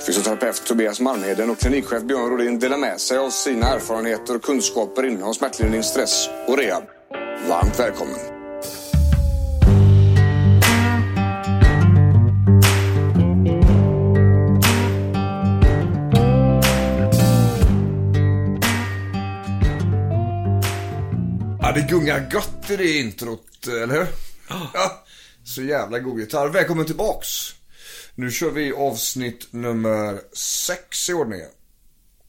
[0.00, 5.06] Fysioterapeut Tobias Malmheden och klinikchef Björn Rodin delar med sig av sina erfarenheter och kunskaper
[5.06, 6.84] inom smärtlindring, stress och rehab.
[7.48, 8.16] Varmt välkommen!
[21.60, 24.06] Ja, det gungar gott i det introt, eller hur?
[24.74, 25.04] Ja,
[25.44, 26.48] så jävla god gitarr.
[26.48, 27.56] Välkommen tillbaks.
[28.18, 31.48] Nu kör vi avsnitt nummer sex i ordningen.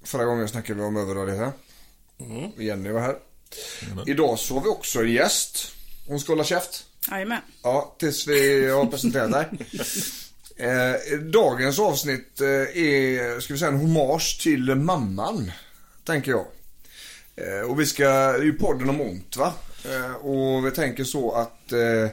[0.03, 1.53] Förra gången snackade vi om överrörlighet.
[2.19, 2.51] Mm.
[2.57, 3.15] Jenny var här.
[4.07, 5.71] Idag så har vi också en gäst.
[6.07, 6.85] Hon ska hålla käft.
[7.11, 7.41] Jajamän.
[7.63, 9.45] Ja, tills vi har presenterat dig.
[10.59, 15.51] Eh, dagens avsnitt eh, är, ska vi säga, en hommage till mamman.
[16.05, 16.45] Tänker jag.
[17.35, 19.53] Eh, och vi ska, det är ju podden om ont va?
[19.85, 22.09] Eh, och vi tänker så att eh,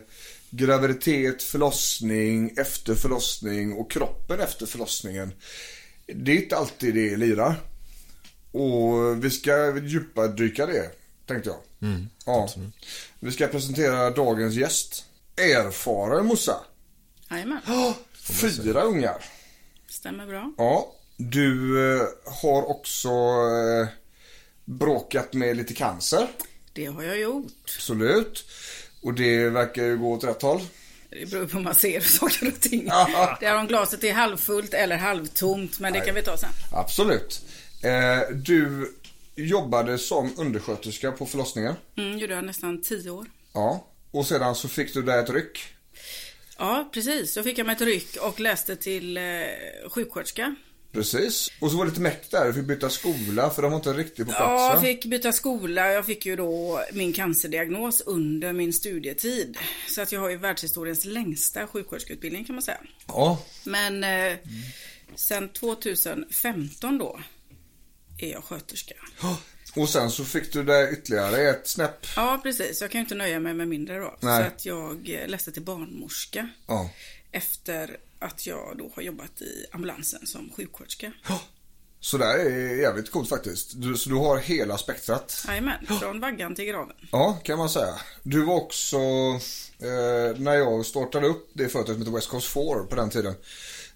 [0.56, 5.32] graviditet, förlossning, efter förlossning och kroppen efter förlossningen.
[6.06, 7.60] Det är inte alltid det lirar.
[8.52, 10.90] Och vi ska djupaddyka det,
[11.26, 11.90] tänkte jag.
[11.90, 12.48] Mm, ja.
[13.20, 15.04] Vi ska presentera dagens gäst.
[15.36, 16.56] Erfaren morsa.
[17.30, 17.60] Jajamän.
[18.14, 19.24] Fyra ungar.
[19.88, 20.52] Stämmer bra.
[20.58, 20.92] Ja.
[21.16, 22.06] Du eh,
[22.42, 23.88] har också eh,
[24.64, 26.28] bråkat med lite cancer.
[26.72, 27.52] Det har jag gjort.
[27.64, 28.44] Absolut.
[29.04, 30.60] Och det verkar ju gå åt rätt håll.
[31.10, 32.86] Det beror på hur man ser saker och ting.
[32.86, 33.36] Ja.
[33.40, 35.80] Det är om glaset är halvfullt eller halvtomt.
[35.80, 36.50] Men det kan vi ta sen.
[36.72, 37.42] Absolut.
[37.82, 38.92] Eh, du
[39.34, 41.74] jobbade som undersköterska på förlossningen.
[41.96, 43.26] Mm, gjorde jag nästan tio år.
[43.52, 43.86] Ja.
[44.10, 45.58] Och sedan så fick du där ett ryck.
[46.58, 47.34] Ja, precis.
[47.34, 49.22] Då fick jag mig ett ryck och läste till eh,
[49.90, 50.54] sjuksköterska.
[50.94, 51.50] Precis.
[51.60, 52.46] Och så var det lite meck där.
[52.46, 55.32] Du fick byta skola för de var inte riktigt på plats Ja, jag fick byta
[55.32, 55.92] skola.
[55.92, 59.58] Jag fick ju då min cancerdiagnos under min studietid.
[59.88, 62.78] Så att jag har ju världshistoriens längsta sjuksköterskeutbildning kan man säga.
[63.06, 63.42] Ja.
[63.64, 64.38] Men eh,
[65.14, 67.20] sen 2015 då
[68.18, 68.94] är jag sköterska.
[69.76, 72.06] Och sen så fick du där ytterligare ett snäpp.
[72.16, 72.80] Ja, precis.
[72.80, 74.16] Jag kan ju inte nöja mig med mindre då.
[74.20, 74.42] Nej.
[74.42, 76.48] Så att jag eh, läste till barnmorska.
[76.66, 76.90] Ja.
[77.32, 81.12] Efter att jag då har jobbat i ambulansen som sjuksköterska.
[82.00, 83.72] Så där är jävligt coolt faktiskt.
[83.82, 85.44] Du, så du har hela spektrat.
[85.48, 86.96] Jajamän, från vaggan till graven.
[87.12, 87.94] Ja, kan man säga.
[88.22, 88.96] Du var också,
[89.78, 93.34] eh, när jag startade upp det företaget som heter West Coast 4 på den tiden,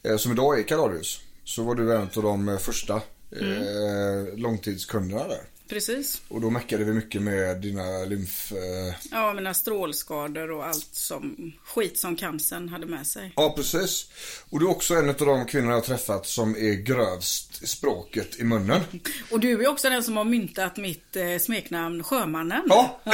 [0.02, 2.94] eh, som idag är Kaladius, så var du en av de första
[3.30, 5.42] eh, långtidskunderna där.
[5.68, 6.22] Precis.
[6.28, 8.52] Och då meckade vi mycket med dina lymf...
[8.52, 8.94] Eh...
[9.10, 13.32] Ja, mina strålskador och allt som skit som cancern hade med sig.
[13.36, 14.06] Ja, precis.
[14.50, 17.66] Och du är också en av de kvinnor jag har träffat som är grövst i
[17.66, 18.80] språket i munnen.
[19.30, 22.62] Och du är också den som har myntat mitt eh, smeknamn Sjömannen.
[22.68, 23.00] Ja.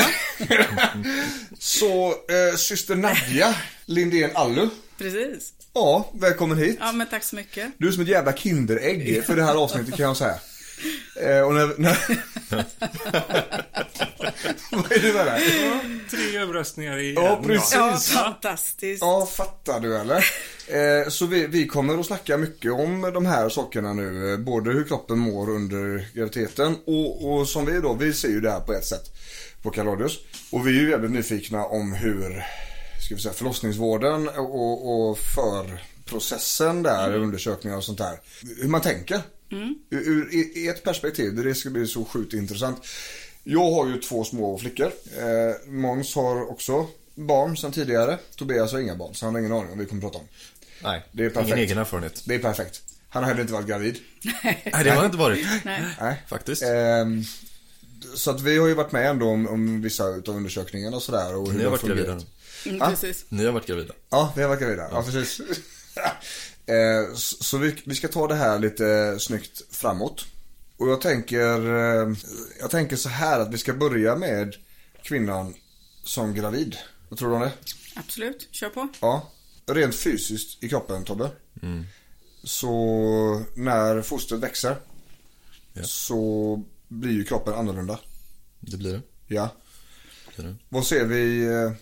[1.59, 4.69] så, eh, syster Nadja Lindén Allu.
[4.99, 5.53] Precis.
[5.73, 6.77] Ja, välkommen hit.
[6.81, 7.73] Ja, men tack så mycket.
[7.79, 10.39] Du är som ett jävla Kinderägg för det här avsnittet kan jag säga.
[11.23, 11.99] Eh, och när, när...
[14.71, 15.41] Vad är det med det?
[16.17, 17.45] Tre överröstningar i Ja, en.
[17.45, 17.75] precis.
[17.75, 19.01] Ja, fantastiskt.
[19.03, 20.25] Ja, fattar du eller?
[20.69, 24.33] Eh, så vi, vi kommer att snacka mycket om de här sakerna nu.
[24.33, 28.41] eh, Både hur kroppen mår under graviditeten och, och som vi då, vi ser ju
[28.41, 29.05] det här på ett sätt
[29.63, 30.19] på Kaladius.
[30.53, 32.45] Och vi är ju jävligt nyfikna om hur,
[33.07, 38.21] ska vi säga, förlossningsvården och, och för processen där, undersökningar och sånt där.
[38.63, 39.21] Hur man tänker.
[39.91, 42.87] Ur, ur i ett perspektiv, det ska bli så sjukt intressant.
[43.45, 44.87] Jag har ju två små flickor.
[45.19, 48.19] Eh, Måns har också barn sedan tidigare.
[48.37, 50.25] Tobias har inga barn, så han har ingen aning om vi kommer prata om.
[50.83, 51.47] Nej, Det är perfekt.
[51.47, 52.23] ingen egen erfarenhet.
[52.27, 52.83] Det är perfekt.
[53.09, 53.99] Han har heller inte varit gravid.
[54.45, 55.47] Nej, det har jag inte varit.
[56.01, 56.23] Nej.
[56.29, 56.63] Faktiskt.
[56.63, 57.23] Ehm,
[58.15, 61.35] så att vi har ju varit med ändå om, om vissa utav undersökningarna och sådär.
[61.37, 62.07] Och hur Ni det har varit fungerat.
[62.07, 62.27] gravida.
[62.67, 62.91] Mm, Ja.
[62.91, 63.25] precis.
[63.29, 63.95] Ni har varit gravida.
[64.11, 64.89] Ja, vi har varit gravida.
[64.93, 65.41] Ja, precis.
[66.67, 70.25] Eh, så vi, vi ska ta det här lite snyggt framåt.
[70.77, 72.17] Och jag tänker, eh,
[72.61, 74.55] jag tänker så här att vi ska börja med
[75.03, 75.55] kvinnan
[76.05, 76.77] som gravid.
[77.09, 77.53] Vad tror du om det?
[77.97, 78.89] Absolut, kör på.
[79.01, 79.31] Ja.
[79.67, 81.31] Rent fysiskt i kroppen Tobbe.
[82.45, 84.77] Så när fostret växer
[85.73, 85.83] Ja.
[85.85, 87.99] så blir ju kroppen annorlunda.
[88.61, 89.01] Det blir det.
[89.27, 89.49] Ja.
[90.37, 90.55] Det är det.
[90.69, 91.73] Vad ser vi eh,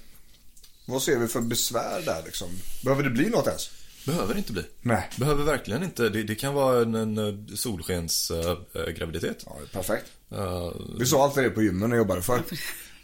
[0.87, 2.49] Vad ser vi för besvär där liksom?
[2.84, 3.70] Behöver det bli något ens?
[4.07, 4.65] Behöver inte bli.
[4.83, 5.09] Nej.
[5.19, 6.09] Behöver verkligen inte.
[6.09, 9.43] Det, det kan vara en, en eh, solskens eh, eh, graviditet.
[9.47, 10.07] Ja, perfekt.
[10.31, 12.43] Eh, Vi sa alltid det på gymmen när jag jobbade för.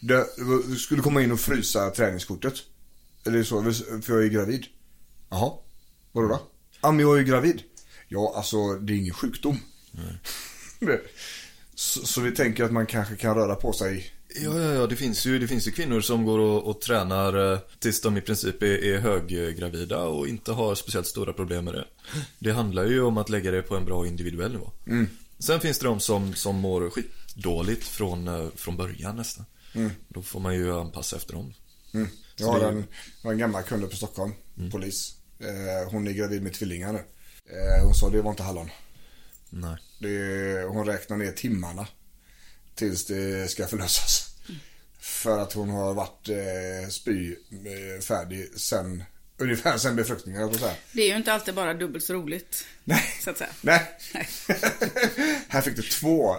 [0.00, 0.26] Det,
[0.68, 2.54] du skulle komma in och frysa träningskortet.
[3.26, 3.72] Eller så,
[4.02, 4.64] för jag är gravid.
[5.30, 5.52] Jaha,
[6.12, 6.40] vadå då?
[6.82, 7.62] Ja men jag är ju gravid.
[8.08, 9.58] Ja alltså det är ingen sjukdom.
[11.74, 14.12] Så, så vi tänker att man kanske kan röra på sig.
[14.34, 17.52] Ja, ja, ja, det finns ju, det finns ju kvinnor som går och, och tränar
[17.52, 21.74] eh, tills de i princip är, är höggravida och inte har speciellt stora problem med
[21.74, 21.84] det.
[22.38, 24.72] Det handlar ju om att lägga det på en bra individuell nivå.
[25.38, 29.44] Sen finns det de som, som mår skitdåligt från, eh, från början nästan.
[30.08, 31.54] Då får man ju anpassa efter dem.
[32.36, 32.84] Jag har en,
[33.22, 34.32] jag har en gammal kund uppe i Stockholm,
[34.72, 35.14] polis.
[35.40, 36.98] Eh, hon är gravid med tvillingar nu.
[36.98, 38.70] Eh, hon sa det var inte hallon.
[39.50, 39.76] Nej.
[39.98, 41.86] Det, hon räknar ner timmarna
[42.78, 44.28] tills det ska förlösas.
[45.00, 48.00] För att hon har varit eh, spy eh,
[48.56, 49.04] sen,
[49.38, 50.74] ungefär sen befruktningen, får säga.
[50.92, 52.64] Det är ju inte alltid bara dubbelt så roligt.
[52.84, 53.02] Nej.
[53.24, 53.50] Så att säga.
[53.60, 53.82] Nej.
[54.14, 54.28] Nej.
[55.48, 56.36] Här fick du två.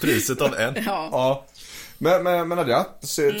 [0.00, 0.74] Priset av en.
[0.74, 1.08] Ja.
[1.12, 1.46] Ja.
[1.98, 2.86] Men, men, men Nadja,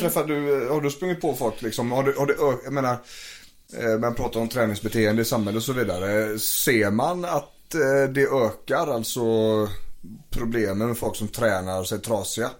[0.00, 1.92] träffar du, har du sprungit på folk liksom?
[1.92, 2.96] Har du, har du, jag menar,
[3.76, 6.38] eh, man pratar om träningsbeteende i samhället och så vidare.
[6.38, 9.22] Ser man att eh, det ökar, alltså
[10.30, 12.50] problemen med folk som tränar sig trasiga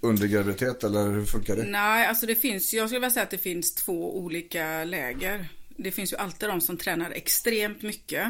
[0.00, 1.62] under graviditet eller hur funkar det?
[1.62, 5.48] Nej, alltså det finns, jag skulle vilja säga att det finns två olika läger.
[5.76, 8.26] Det finns ju alltid de som tränar extremt mycket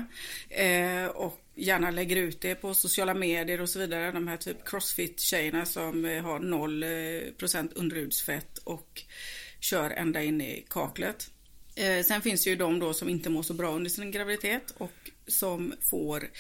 [0.49, 4.13] eh, och gärna lägger ut det på sociala medier och så vidare.
[4.13, 9.03] De här typ crossfit-tjejerna som eh, har 0% eh, underhudsfett och
[9.61, 11.31] kör ända in i kaklet.
[11.75, 14.75] Eh, sen finns det ju de då som inte mår så bra under sin graviditet
[14.79, 16.31] och som får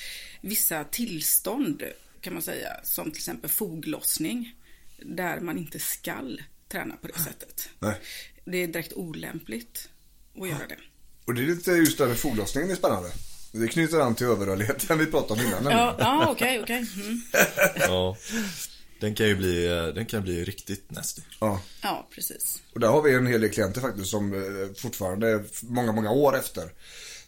[0.41, 1.83] vissa tillstånd
[2.20, 4.55] kan man säga, som till exempel foglossning,
[5.03, 7.69] där man inte skall träna på det sättet.
[7.79, 7.94] Nej.
[8.44, 9.88] Det är direkt olämpligt
[10.41, 10.79] att göra det.
[11.25, 13.11] Och det är lite just det här med foglossningen är spännande.
[13.53, 15.65] Det knyter an till överrörligheten vi pratade om innan.
[15.65, 16.87] Ja, ja okej, okej.
[16.97, 17.20] Mm.
[17.76, 18.17] Ja.
[19.00, 21.23] Den kan ju bli, den kan bli riktigt nasty.
[21.41, 21.61] Ja.
[21.82, 22.62] Ja, precis.
[22.75, 26.37] Och där har vi en hel del klienter faktiskt som eh, fortfarande många, många år
[26.37, 26.73] efter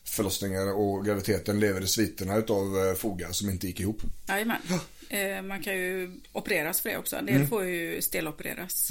[0.04, 4.02] förlossningen och graviditeten lever i sviterna utav eh, fogar som inte gick ihop.
[4.28, 4.56] Jajamän.
[5.08, 7.16] Eh, man kan ju opereras för det också.
[7.16, 7.40] En Mm.
[7.40, 8.88] del får ju stelopereras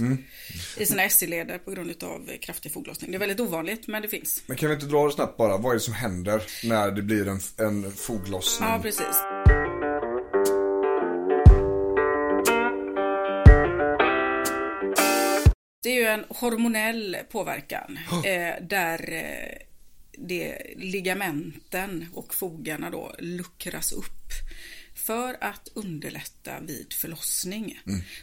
[0.78, 3.12] i sina SC-leder på grund av kraftig foglossning.
[3.12, 4.44] Det är väldigt ovanligt, men det finns.
[4.46, 5.58] Men kan vi inte dra det snabbt bara?
[5.58, 8.70] Vad är det som händer när det blir en, en foglossning?
[8.70, 9.16] Ja, precis.
[15.84, 19.58] Det är ju en hormonell påverkan eh, där eh,
[20.28, 24.32] det, ligamenten och fogarna då luckras upp
[24.96, 27.80] för att underlätta vid förlossning.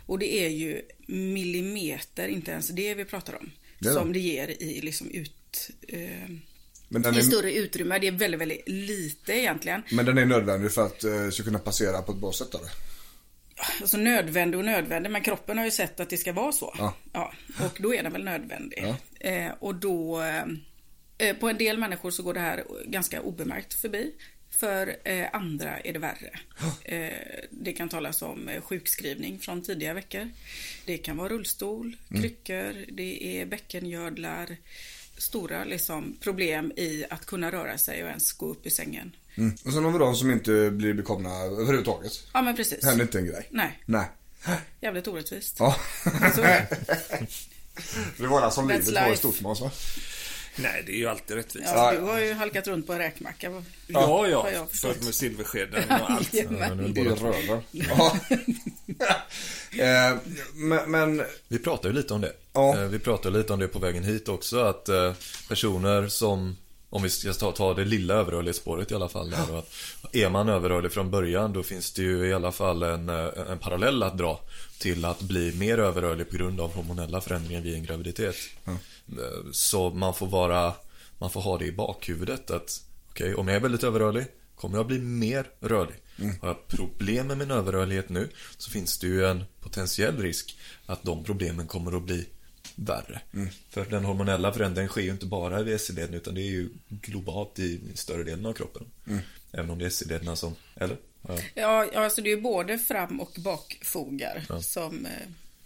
[0.06, 4.62] Och det är ju millimeter, inte ens det vi pratar om, Det som det ger
[4.62, 5.70] i liksom ut...
[5.88, 6.00] Eh,
[6.88, 7.98] men, den i är, större utrymme.
[7.98, 9.82] Det är väldigt, väldigt lite egentligen.
[9.90, 12.70] men den är nödvändig för att eh, ska kunna passera på ett bra sätt eller?
[13.81, 16.75] Alltså nödvändig och nödvändig, men kroppen har ju sett att det ska vara så.
[17.12, 17.32] Ja.
[17.64, 18.78] och då är den väl nödvändig.
[18.82, 18.96] Ja.
[19.28, 20.44] Eh, och då, eh,
[21.41, 24.13] på en del människor så går det här ganska obemärkt förbi.
[24.59, 26.31] För eh, andra är det värre.
[26.85, 30.31] Eh, det kan talas om eh, sjukskrivning från tidiga veckor.
[30.87, 34.57] Det kan vara rullstol, kryckor, det är bäckengödlar.
[35.19, 39.17] Stora liksom, problem i att kunna röra sig och ens gå upp i sängen.
[39.35, 39.57] Mm.
[39.65, 42.13] Och sen har vi de som inte blir bekomna överhuvudtaget.
[42.33, 42.85] Ja men precis.
[42.85, 43.49] Händer inte en grej.
[43.51, 44.07] Nej, Nej.
[44.81, 45.57] jävligt orättvist.
[45.59, 45.77] Ja.
[46.35, 46.77] Så är det.
[48.19, 49.70] det var som That's livet var i stort va?
[50.56, 51.67] Nej, det är ju alltid rättvist.
[51.75, 53.63] Ja, du har ju halkat runt på en räkmacka.
[53.86, 54.51] Ja, ja.
[54.51, 54.70] jag.
[54.70, 56.34] Fört med silverskeden och allt.
[56.34, 56.96] Jajamän.
[56.96, 57.63] I röven.
[57.70, 58.17] Ja.
[59.79, 60.17] eh,
[60.55, 62.32] men, men Vi pratar ju lite om det.
[62.53, 62.77] Ja.
[62.79, 64.58] Eh, Vi pratar lite om det på vägen hit också.
[64.60, 65.13] Att eh,
[65.48, 66.56] personer som,
[66.91, 69.31] om vi ska ta, ta det lilla överrörlighetsspåret i alla fall.
[69.31, 69.75] Där, att
[70.13, 74.03] är man överrörlig från början då finns det ju i alla fall en, en parallell
[74.03, 74.41] att dra
[74.79, 78.36] till att bli mer överrörlig på grund av hormonella förändringar vid en graviditet.
[78.67, 78.75] Eh,
[79.53, 80.75] Så man får vara,
[81.19, 84.86] man får ha det i bakhuvudet att okej, om jag är väldigt överrörlig kommer jag
[84.86, 85.96] bli mer rörlig.
[86.41, 91.03] Har jag problem med min överrörlighet nu så finns det ju en potentiell risk att
[91.03, 92.27] de problemen kommer att bli
[92.75, 93.20] värre.
[93.70, 97.58] För den hormonella förändringen sker ju inte bara i SC-leden utan det är ju globalt
[97.58, 98.86] i större delen av kroppen.
[99.53, 100.96] Även om det är SC-lederna som, eller?
[101.22, 101.39] Ja.
[101.55, 105.06] Ja, ja, alltså det är ju både fram och bakfogar som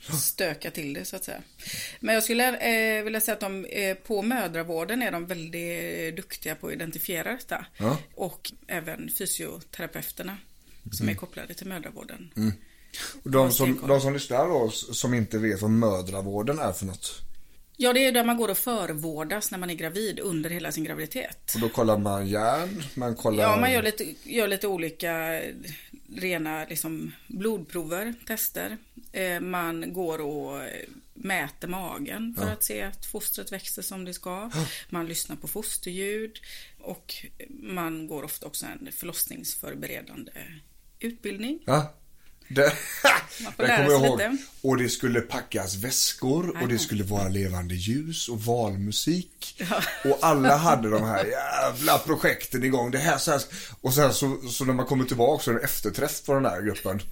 [0.09, 1.42] eh, stökar till det så att säga.
[2.00, 6.54] Men jag skulle eh, vilja säga att de eh, på mödravården är de väldigt duktiga
[6.54, 7.66] på att identifiera detta.
[7.76, 7.99] Ja.
[8.14, 10.37] Och även fysioterapeuterna
[10.92, 12.33] som är kopplade till mödravården.
[13.23, 17.23] och de som, de som lyssnar då som inte vet vad mödravården är för något.
[17.83, 20.85] Ja, det är där man går och förvårdas när man är gravid under hela sin
[20.85, 21.52] graviditet.
[21.54, 23.42] Och då kollar man järn, man kollar...
[23.42, 25.40] Ja, man gör lite, gör lite olika
[26.17, 28.76] rena liksom, blodprover, tester.
[29.12, 34.14] Eh, man går och eh, mäter magen för att se att fostret växer som det
[34.14, 34.50] ska.
[34.88, 36.38] Man lyssnar på fosterljud
[36.79, 37.14] och
[37.49, 40.33] man går ofta också en förlossningsförberedande
[40.99, 41.62] utbildning.
[41.67, 41.95] Ja.
[42.54, 42.73] Det,
[43.45, 44.19] Man får det kommer jag ihåg.
[44.19, 44.37] lite.
[44.62, 49.62] Och det skulle packas väskor och det skulle vara levande ljus och valmusik.
[50.04, 52.90] Och alla hade de här jävla projekten igång.
[52.90, 53.42] Det här så här.
[53.80, 56.62] Och sen så, så när man kommer tillbaka så är det efterträff på den där
[56.62, 57.02] gruppen.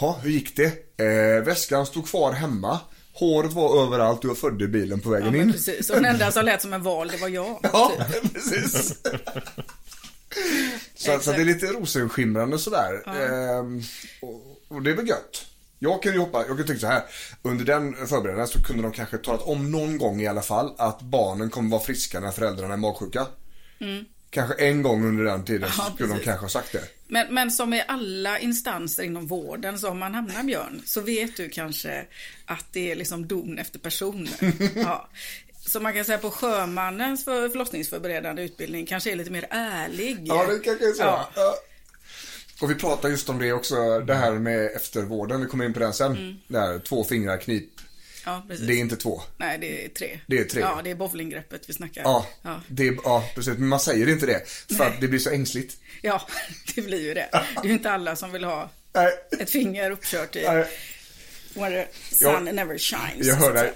[0.00, 0.72] Ja, hur gick det?
[1.04, 2.80] Eh, väskan stod kvar hemma.
[3.14, 5.52] Håret var överallt jag födde bilen på Ja, vägen men in.
[5.52, 5.90] precis.
[5.90, 7.60] Och den enda som lät som en val, det var jag.
[7.62, 7.92] Ja,
[8.22, 8.34] typ.
[8.34, 8.94] precis.
[10.94, 13.02] Så, så det är lite rosenskimrande sådär.
[13.06, 13.82] Ehm,
[14.20, 15.46] och, och det är väl gött.
[15.78, 17.02] Jag kan ju hoppa, jag kan tänka så här.
[17.42, 21.00] Under den förberedelsen så kunde de kanske talat om någon gång i alla fall att
[21.02, 23.26] barnen kommer vara friska när föräldrarna är magsjuka.
[24.30, 25.74] Kanske en gång under den tiden Mm.
[25.78, 26.24] Ja, skulle de precis.
[26.24, 26.82] kanske ha sagt det.
[27.08, 31.36] Men, men som i alla instanser inom vården, så om man hamnar Björn, så vet
[31.36, 32.06] du kanske
[32.46, 34.28] att det är liksom don efter person.
[34.74, 35.08] Ja.
[35.66, 40.18] Så man kan säga på sjömannens för förlossningsförberedande utbildning kanske är lite mer ärlig.
[40.24, 41.02] Ja, det kanske är så.
[41.02, 41.30] Ja.
[41.36, 41.54] Ja.
[42.60, 45.40] Och vi pratar just om det också, det här med eftervården.
[45.40, 46.12] Vi kommer in på den sen.
[46.16, 46.36] Mm.
[46.62, 47.70] Här, två fingrar knip.
[48.24, 48.66] Ja, precis.
[48.66, 49.22] Det är inte två.
[49.36, 50.20] Nej, det är tre.
[50.26, 50.60] Det är tre.
[50.60, 52.02] Ja, det är bowlinggreppet vi snackar.
[52.02, 52.60] Ja, Ja.
[52.68, 53.58] Det är, ja, precis.
[53.58, 54.42] Men man säger inte det.
[54.76, 55.76] För att det blir så ängsligt.
[56.02, 56.26] ja,
[56.74, 57.28] det blir ju det.
[57.32, 60.66] Det är ju inte alla som vill ha Nej, ett finger uppkört i nej,
[61.54, 63.26] where the sun Jag- never shines.
[63.26, 63.72] jag hör dig.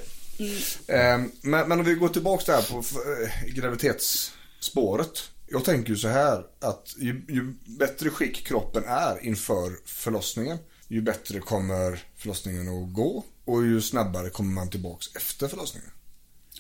[0.89, 5.31] Ehm, Men, men om vi går tillbaka där på eh, graviditetsspåret.
[5.49, 11.03] Jag tänker ju så här att ju, ju bättre skick kroppen är inför förlossningen, ju
[11.03, 15.91] bättre kommer förlossningen att gå och ju snabbare kommer man tillbaks efter förlossningen.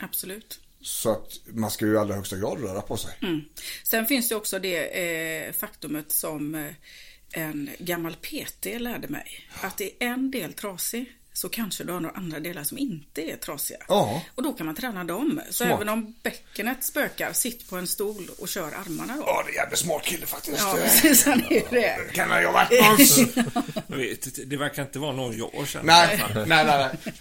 [0.00, 0.60] Absolut.
[0.80, 3.18] Så att man ska ju i allra högsta grad röra på sig.
[3.22, 3.40] Mm.
[3.84, 6.72] Sen finns det också det eh, faktumet som eh,
[7.32, 9.48] en gammal PT lärde mig.
[9.60, 13.30] Att det är en del trasig så kanske du har några andra delar som inte
[13.30, 13.78] är trasiga.
[13.88, 14.22] Ja.
[14.34, 15.40] Och då kan man träna dem.
[15.50, 15.70] Så Smart.
[15.70, 19.22] även om bäckenet spökar, sitt på en stol och kör armarna då.
[19.26, 20.58] Ja, det är en jävligt smart kille faktiskt.
[20.58, 21.26] Ja, precis.
[21.26, 22.12] Han är det.
[22.12, 22.40] Kan ha.
[23.86, 25.84] Jag vet inte, det verkar inte vara någon jag känner.
[25.86, 27.14] Nej, nej, nej, nej.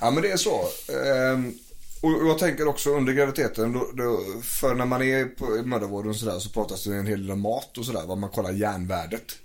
[0.00, 0.68] Ja, men det är så.
[0.92, 1.54] Ehm,
[2.00, 6.10] och jag tänker också under graviditeten, då, då, för när man är på i mödravården
[6.10, 8.52] och sådär så pratas det en hel del om mat och sådär, vad man kollar
[8.52, 9.38] järnvärdet.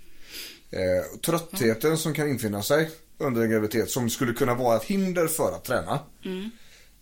[0.70, 4.84] Eh, och tröttheten som kan infinna sig under en graviditet som skulle kunna vara ett
[4.84, 6.00] hinder för att träna.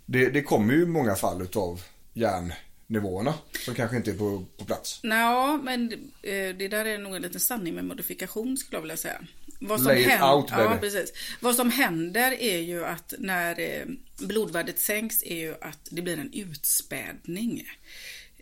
[0.06, 4.64] Det, det kommer ju i många fall utav järnnivåerna som kanske inte är på, på
[4.64, 5.00] plats.
[5.02, 5.92] Nå, men
[6.22, 9.20] eh, det där är nog en liten sanning med modifikation skulle jag vilja säga.
[9.60, 11.12] Vad som, Lay händer, out, ja, precis.
[11.40, 13.86] Vad som händer är ju att när eh,
[14.26, 17.68] blodvärdet sänks är ju att det blir en utspädning.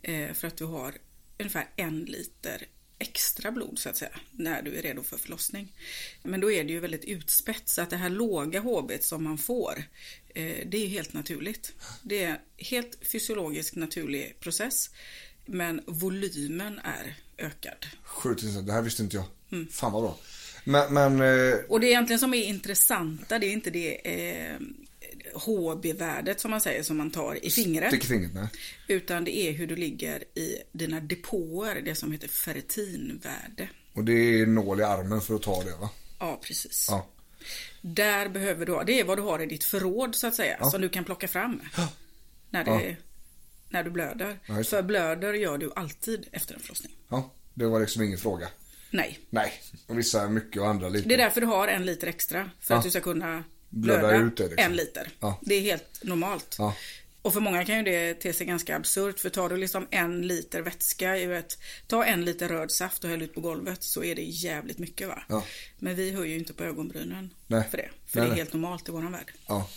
[0.03, 0.95] Eh, för att du har
[1.39, 2.67] ungefär en liter
[3.03, 5.73] extra blod så att säga när du är redo för förlossning.
[6.23, 9.39] Men då är det ju väldigt utspätt så att det här låga HB som man
[9.39, 9.85] får
[10.35, 11.73] eh, det är helt naturligt.
[12.03, 14.91] Det är en helt fysiologisk naturlig process
[15.47, 17.87] men volymen är ökad.
[18.03, 19.27] Sjukt intressant, det här visste inte jag.
[19.53, 19.69] Mm.
[19.69, 20.19] Fan vad bra.
[20.65, 24.57] Men, men eh, Och det egentligen som är intressanta det är inte det eh,
[25.35, 28.05] HB-värdet som man säger som man tar i fingret.
[28.05, 28.51] fingret.
[28.89, 33.69] Utan det är hur du ligger i dina depåer, det som heter ferritinvärde.
[33.93, 35.91] Och det är nål i armen för att ta det va?
[36.19, 36.87] Ja, precis.
[36.91, 37.07] Ja.
[37.83, 40.71] Där behöver du ha, det är vad du har i ditt förråd så att säga,
[40.71, 41.61] som du kan plocka fram.
[42.51, 42.95] När, det, Ja.
[43.69, 44.39] när du blöder.
[44.47, 44.65] Ja.
[44.65, 46.93] För blöder gör du alltid efter en förlossning.
[47.09, 48.49] Ja, det var liksom ingen fråga.
[48.91, 49.19] Nej.
[49.31, 49.53] Nej,
[49.87, 51.09] och vissa mycket och andra lite.
[51.09, 52.51] Det är därför du har en liter extra.
[52.61, 52.79] För Ja.
[52.79, 54.65] att du ska kunna Blöda ut det, liksom.
[54.65, 55.11] en liter.
[55.21, 55.39] Ja.
[55.43, 56.57] Det är helt normalt.
[56.59, 56.75] Ja.
[57.23, 59.21] Och för många kan ju det te sig ganska absurt.
[59.21, 61.59] För tar du liksom en liter vätska i ett...
[61.87, 65.09] Ta en liter röd saft och häll ut på golvet så är det jävligt mycket
[65.09, 65.23] va.
[65.29, 65.45] Ja.
[65.79, 67.69] Men vi höjer ju inte på ögonbrynen Nej.
[67.71, 67.89] för det.
[68.07, 68.39] För Nej, det är nej.
[68.39, 69.33] helt normalt i våran värld.
[69.47, 69.69] Ja.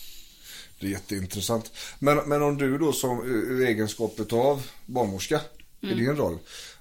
[0.79, 1.71] Det är jätteintressant.
[1.99, 5.41] Men, men om du då som i egenskap av barnmorska
[5.81, 5.97] i Mm.
[5.97, 6.37] din roll.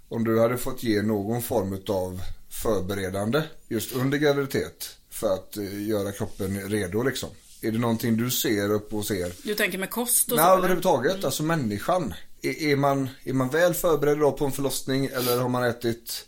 [0.09, 5.83] Om du hade fått ge någon form av förberedande just under graviditet för att eh,
[5.89, 7.29] göra kroppen redo liksom.
[7.63, 9.33] Är det någonting du ser upp och ser?
[9.43, 10.49] Du tänker med kost och Nej, så?
[10.51, 10.59] eller?
[10.59, 11.25] överhuvudtaget.
[11.25, 12.15] Alltså människan.
[12.43, 16.27] Är, är, man, är man väl förberedd då på en förlossning eller har man ätit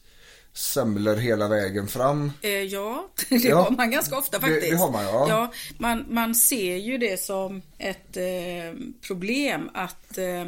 [0.52, 2.32] semlor hela vägen fram?
[2.42, 3.56] Eh, ja, det Ja.
[3.62, 4.70] har man ganska ofta Det- faktiskt.
[4.72, 5.52] det har man, ja.
[5.78, 10.40] man, man ser ju det som ett eh, problem att eh,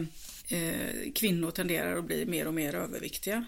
[0.59, 3.45] eh, kvinnor tenderar att bli mer och mer överviktiga.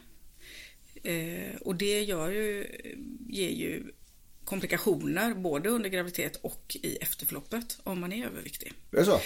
[1.03, 2.67] Eh, och det gör ju,
[3.29, 3.83] ger ju
[4.51, 8.73] komplikationer både under graviditet och i efterförloppet om man är överviktig.
[8.91, 9.21] Det är så?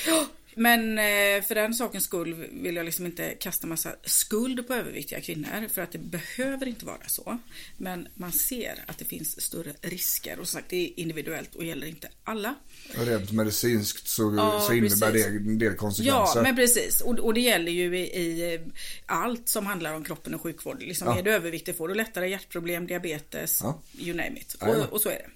[0.55, 5.21] Men eh, för den sakens skull vill jag liksom inte kasta massa skuld på överviktiga
[5.21, 5.69] kvinnor.
[5.73, 7.39] För att det behöver inte vara så.
[7.77, 10.39] Men man ser att det finns större risker.
[10.39, 12.55] Och som sagt, det är individuellt och gäller inte alla.
[12.95, 15.27] Rent medicinskt så, ja, så innebär precis.
[15.27, 16.39] det en del konsekvenser.
[16.39, 17.01] Ja, men precis.
[17.01, 18.61] Och, och det gäller ju i, i,
[19.07, 20.83] allt som handlar om kroppen och sjukvård.
[20.83, 21.19] Liksom, ja.
[21.19, 23.83] Är du överviktig får du lättare hjärtproblem, diabetes, ja.
[23.99, 24.55] you name it.
[24.61, 25.27] Och, och, så är det.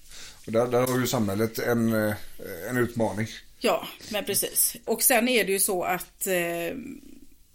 [0.46, 2.14] Och där, där har ju samhället en, eh,
[2.68, 3.26] en utmaning.
[3.58, 4.76] Ja, men precis.
[4.84, 6.76] Och sen är det ju så att eh,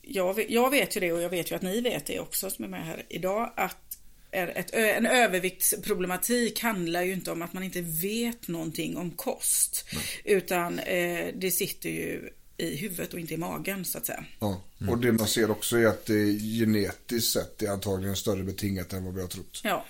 [0.02, 2.66] jag, jag vet ju det och jag vet ju att ni vet det också som
[2.66, 3.54] är med här idag.
[3.56, 3.98] Att
[4.32, 9.86] ett, en överviktsproblematik handlar ju inte om att man inte vet någonting om kost.
[9.94, 10.04] Nej.
[10.24, 14.26] Utan eh, det sitter ju i huvudet och inte i magen så att säga.
[14.40, 18.94] Ja, och det man ser också är att det genetiskt sett är antagligen större betingat
[18.94, 19.62] än vad vi har trott.
[19.64, 19.86] Ja.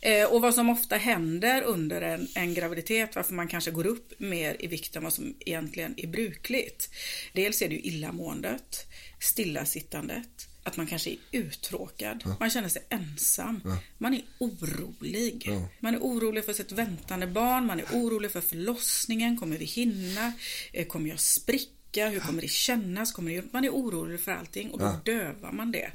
[0.00, 4.20] Eh, och vad som ofta händer under en, en, graviditet, varför man kanske går upp
[4.20, 6.90] mer i vikt än vad som egentligen är brukligt.
[7.32, 8.86] Dels är det ju illamåendet,
[9.18, 12.22] stillasittandet, att man kanske är uttråkad.
[12.24, 12.36] Ja.
[12.40, 13.60] Man känner sig ensam.
[13.64, 13.78] Ja.
[13.98, 15.42] Man är orolig.
[15.46, 15.68] Ja.
[15.80, 17.66] Man är orolig för sitt väntande barn.
[17.66, 19.36] Man är orolig för förlossningen.
[19.36, 20.32] Kommer vi hinna?
[20.72, 21.79] Eh, kommer jag spricka?
[21.92, 23.12] Hur kommer det kännas?
[23.12, 23.52] Kommer det...
[23.52, 25.90] Man är orolig för allting och då dövar man det.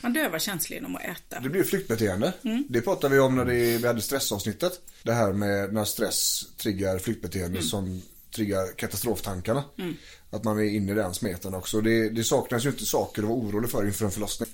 [0.00, 1.40] Man dövar känslan genom att äta.
[1.40, 2.32] Det blir flyktbeteende.
[2.44, 2.64] Mm.
[2.68, 4.80] Det pratade vi om när vi hade stressavsnittet.
[5.02, 7.62] Det här med när stress triggar flyktbeteende mm.
[7.62, 8.02] som
[8.34, 9.64] triggar katastroftankarna.
[9.78, 9.96] Mm.
[10.30, 11.80] Att man är inne i den smeten också.
[11.80, 14.48] Det, det saknas ju inte saker att vara orolig för inför en förlossning.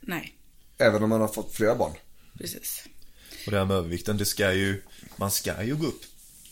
[0.00, 0.34] Nej.
[0.78, 1.92] Även om man har fått flera barn.
[2.38, 2.84] Precis.
[3.46, 4.82] Och det här med övervikten, det ska ju,
[5.16, 6.02] man ska ju gå upp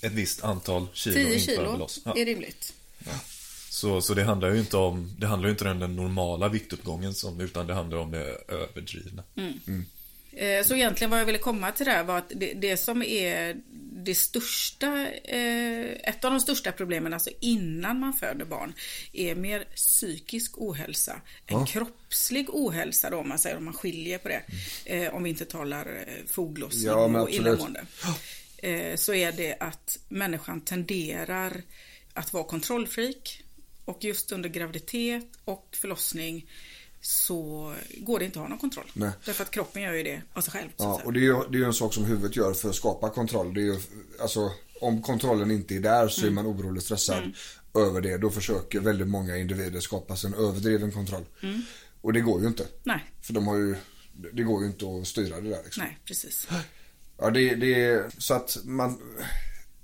[0.01, 2.15] ett visst antal kilo 10 kilo ja.
[2.17, 2.73] är rimligt.
[2.99, 3.13] Ja.
[3.77, 7.15] Så, så det handlar ju inte om, det handlar ju inte om den normala viktuppgången
[7.15, 9.23] som, utan det handlar om det överdrivna.
[9.37, 9.53] Mm.
[9.67, 9.87] Mm.
[10.33, 13.57] Eh, så egentligen vad jag ville komma till där var att det, det som är
[14.05, 18.75] det största, eh, ett av de största problemen, alltså innan man föder barn,
[19.13, 21.67] är mer psykisk ohälsa än ja.
[21.67, 24.43] kroppslig ohälsa då, om man säger om man skiljer på det.
[24.87, 25.15] Mm.
[25.15, 27.87] Om vi inte talar foglossning ja, och illamående.
[28.97, 31.63] Så är det att människan tenderar
[32.15, 33.43] att vara kontrollfreak
[33.87, 36.47] och just under graviditet och förlossning
[37.01, 38.91] så går det inte att ha någon kontroll.
[38.93, 39.11] Nej.
[39.25, 40.69] Därför att kroppen gör ju det av sig själv.
[40.77, 43.11] Ja, och det är ju det är en sak som huvudet gör för att skapa
[43.11, 43.55] kontroll.
[43.55, 43.79] Det är ju,
[44.21, 46.39] alltså, om kontrollen inte är där så mm.
[46.39, 47.33] är man orolig och stressad mm.
[47.75, 48.19] över det.
[48.19, 51.25] Då försöker väldigt många individer skapa sig en överdriven kontroll.
[51.43, 51.63] Mm.
[52.01, 52.67] Och det går ju inte.
[52.83, 53.05] Nej.
[53.23, 53.77] För de har ju,
[54.33, 55.63] det går ju inte att styra det där.
[55.65, 55.83] Liksom.
[55.83, 56.49] Nej, precis.
[57.19, 58.99] Ja, det, det är så att man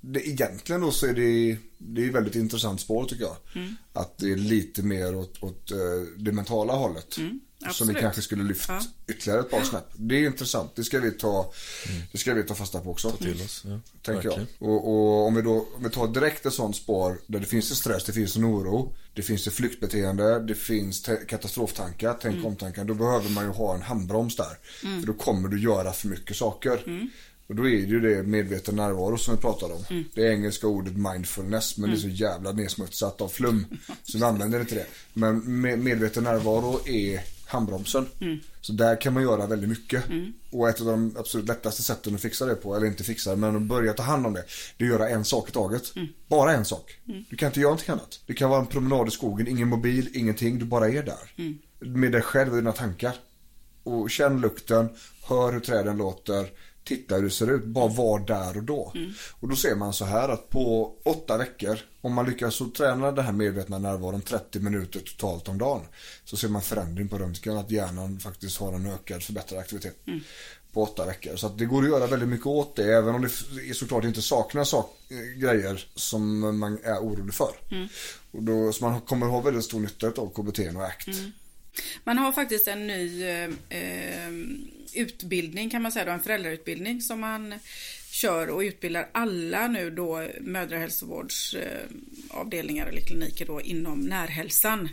[0.05, 3.37] det, egentligen då så är det, det är väldigt intressant spår tycker jag.
[3.55, 3.77] Mm.
[3.93, 5.79] Att det är lite mer åt, åt eh,
[6.17, 7.19] det mentala hållet.
[7.19, 7.41] Mm,
[7.73, 8.81] som vi kanske skulle lyft ja.
[9.09, 9.87] ytterligare ett par snäpp.
[9.95, 10.77] Det är intressant.
[10.77, 11.53] Det ska vi ta,
[11.89, 12.03] mm.
[12.13, 13.11] det ska vi ta fasta på också.
[13.11, 13.65] Ta till oss.
[13.67, 13.81] Ja.
[14.03, 14.47] Tänker jag.
[14.59, 17.71] Och, och, om vi då om vi tar direkt ett sånt spår där det finns
[17.71, 18.95] en stress, det finns en oro.
[19.15, 22.47] Det finns ett flyktbeteende, det finns katastroftankar, tänk mm.
[22.47, 22.85] om-tankar.
[22.85, 24.59] Då behöver man ju ha en handbroms där.
[24.85, 25.01] Mm.
[25.01, 26.83] För då kommer du göra för mycket saker.
[27.47, 29.85] Och då är det ju det medveten närvaro som vi pratade om.
[29.91, 30.05] Mm.
[30.15, 31.95] Det engelska ordet mindfulness men mm.
[31.95, 32.17] det är så mm.
[32.17, 33.67] jävla nedsmutsat av flum.
[34.03, 34.87] Så vi använder inte det.
[35.13, 37.21] Men medveten närvaro är
[37.53, 38.07] handbromsen.
[38.21, 38.39] Mm.
[38.61, 40.09] Så där kan man göra väldigt mycket.
[40.09, 40.33] Mm.
[40.51, 43.57] Och ett av de absolut lättaste sätten att fixa det på, eller inte fixa men
[43.57, 44.45] att börja ta hand om det.
[44.77, 45.97] Det är att göra en sak i taget.
[45.97, 46.09] Mm.
[46.29, 47.01] Bara en sak.
[47.31, 48.21] Du kan inte göra någonting annat.
[48.27, 50.59] Det kan vara en promenad i skogen, ingen mobil, ingenting.
[50.59, 51.55] Du bara är där.
[51.79, 53.15] Med dig själv och dina tankar.
[53.83, 54.89] Och känn lukten,
[55.23, 56.49] hör hur träden låter
[56.85, 57.65] titta hur det ser ut.
[57.65, 58.93] Bara var där och då.
[58.95, 59.13] Mm.
[59.41, 63.13] Och då ser man så här att på åtta veckor, om man lyckas så träna
[63.13, 65.83] den här medvetna närvaron 30 minuter totalt om dagen.
[66.25, 70.07] Så ser man förändring på röntgen, att hjärnan faktiskt har en ökad förbättrad aktivitet.
[70.07, 70.21] Mm.
[70.73, 71.37] På åtta veckor.
[71.37, 72.95] Så det går att göra väldigt mycket åt det.
[72.95, 74.99] Även om det såklart inte saknas sak,
[75.37, 77.53] grejer som man är orolig för.
[77.71, 77.89] Mm.
[78.31, 81.09] Och då, så man kommer ha väldigt stor nytta av KBT och ACT.
[81.09, 81.33] Mm.
[82.05, 84.31] Man har faktiskt en ny eh, eh,
[84.95, 87.55] utbildning kan man säga, då, en föräldrautbildning som man
[88.11, 94.89] kör och utbildar alla nu då mödrahälsovårdsavdelningar eller kliniker då inom närhälsan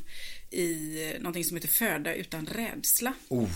[0.51, 3.13] i någonting som heter Föda utan rädsla.
[3.29, 3.49] Oh.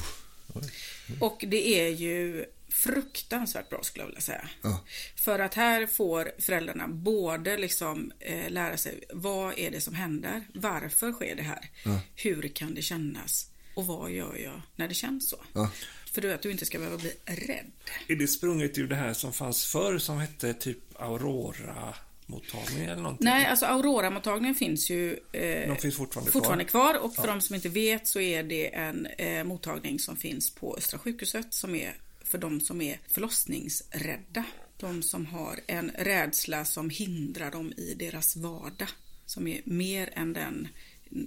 [1.20, 4.50] Och det är ju fruktansvärt bra skulle jag vilja säga.
[4.62, 4.84] Ja.
[5.16, 10.48] För att här får föräldrarna både liksom eh, lära sig vad är det som händer?
[10.54, 11.70] Varför sker det här?
[11.86, 12.00] Ja.
[12.16, 13.50] Hur kan det kännas?
[13.76, 15.38] Och vad gör jag när det känns så?
[15.54, 15.72] Ja.
[16.14, 17.72] För att du inte ska behöva bli rädd.
[18.08, 21.94] Är det sprunget ur det här som fanns förr som hette typ Aurora?
[22.26, 23.26] mottagning eller någonting?
[23.26, 26.94] Nej, alltså Aurora-mottagningen finns ju eh, de finns fortfarande, fortfarande kvar.
[26.94, 27.04] kvar.
[27.04, 27.34] Och för ja.
[27.34, 31.54] de som inte vet så är det en eh, mottagning som finns på Östra sjukhuset
[31.54, 34.44] som är för de som är förlossningsrädda.
[34.78, 38.90] De som har en rädsla som hindrar dem i deras vardag.
[39.26, 40.68] som är mer än den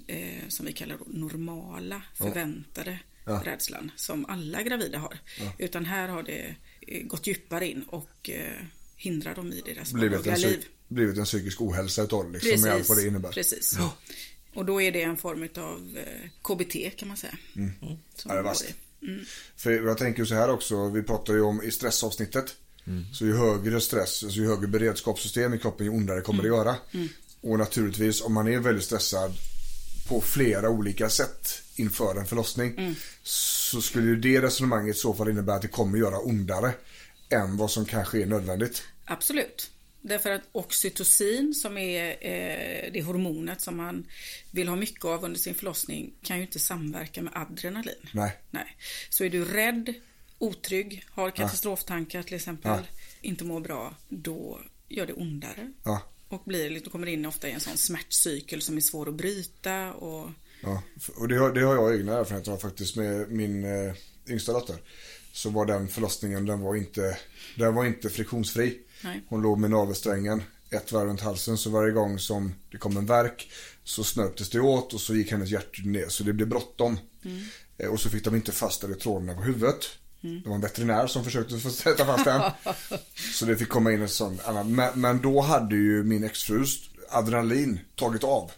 [0.06, 5.18] eh, som vi kallar normala, förväntade rädslan som alla gravida har.
[5.58, 8.62] Utan här har det eh, gått djupare in och eh,
[8.96, 10.66] hindrar dem i deras Blivit en, vardagliga liv.
[10.88, 13.32] blivit en psykisk ohälsa utav liksom, med allt vad det innebär.
[13.32, 13.78] Precis.
[14.54, 17.34] Och då är det en form av eh, KBT kan man säga.
[17.52, 17.72] Som Mm.
[17.80, 18.64] Ja, det är går vasst.
[19.00, 19.24] i.
[19.56, 22.56] För jag tänker så här också, vi pratar ju om i stressavsnittet.
[23.12, 26.76] Så ju högre stress, alltså ju högre beredskapssystem i kroppen, ju ondare kommer det göra.
[27.40, 29.32] Och naturligtvis om man är väldigt stressad
[30.08, 32.96] på flera olika sätt inför en förlossning.
[33.22, 36.72] Så skulle ju det resonemanget i så fall innebära att det kommer göra ondare
[37.30, 38.82] än vad som kanske är nödvändigt.
[39.04, 39.70] Absolut.
[40.00, 44.06] Därför att oxytocin som är eh, det hormonet som man
[44.50, 48.08] vill ha mycket av under sin förlossning kan ju inte samverka med adrenalin.
[48.12, 48.36] Nej.
[48.50, 48.76] Nej.
[49.10, 49.94] Så är du rädd,
[50.38, 52.80] otrygg, har katastroftankar till exempel,
[53.20, 55.72] inte mår bra, då gör det ondare.
[55.84, 56.02] Ja.
[56.28, 59.92] Och blir, lite- kommer in ofta i en sån smärtcykel som är svår att bryta
[59.92, 60.82] och Ja,
[61.16, 63.94] och det har, det har jag egna erfarenheter av faktiskt med min eh,
[64.28, 64.76] yngsta dotter.
[65.32, 67.18] Så var den förlossningen, den var inte,
[67.56, 68.78] den var inte friktionsfri.
[69.04, 69.22] Nej.
[69.28, 73.06] Hon låg med navelsträngen ett varv runt halsen så varje gång som det kom en
[73.06, 73.50] verk
[73.84, 76.98] så snörptes det åt och så gick hennes hjärtljud ner så det blev bråttom.
[77.78, 79.88] Eh, Och så fick de inte fast elektroderna på huvudet.
[80.20, 82.42] Det var en veterinär som försökte få sätta fast den.
[83.34, 84.74] så det fick komma in en sån annan.
[84.74, 88.50] Men, men då hade ju min exfrus adrenalin tagit av.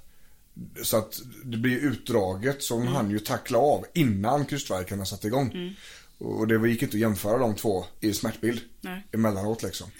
[0.83, 5.77] Så att det blir utdraget som han ju tackla av innan krystvärkarna satte igång.
[6.19, 9.07] Och det gick inte att jämföra de två i smärtbild Nej.
[9.13, 9.91] emellanåt liksom.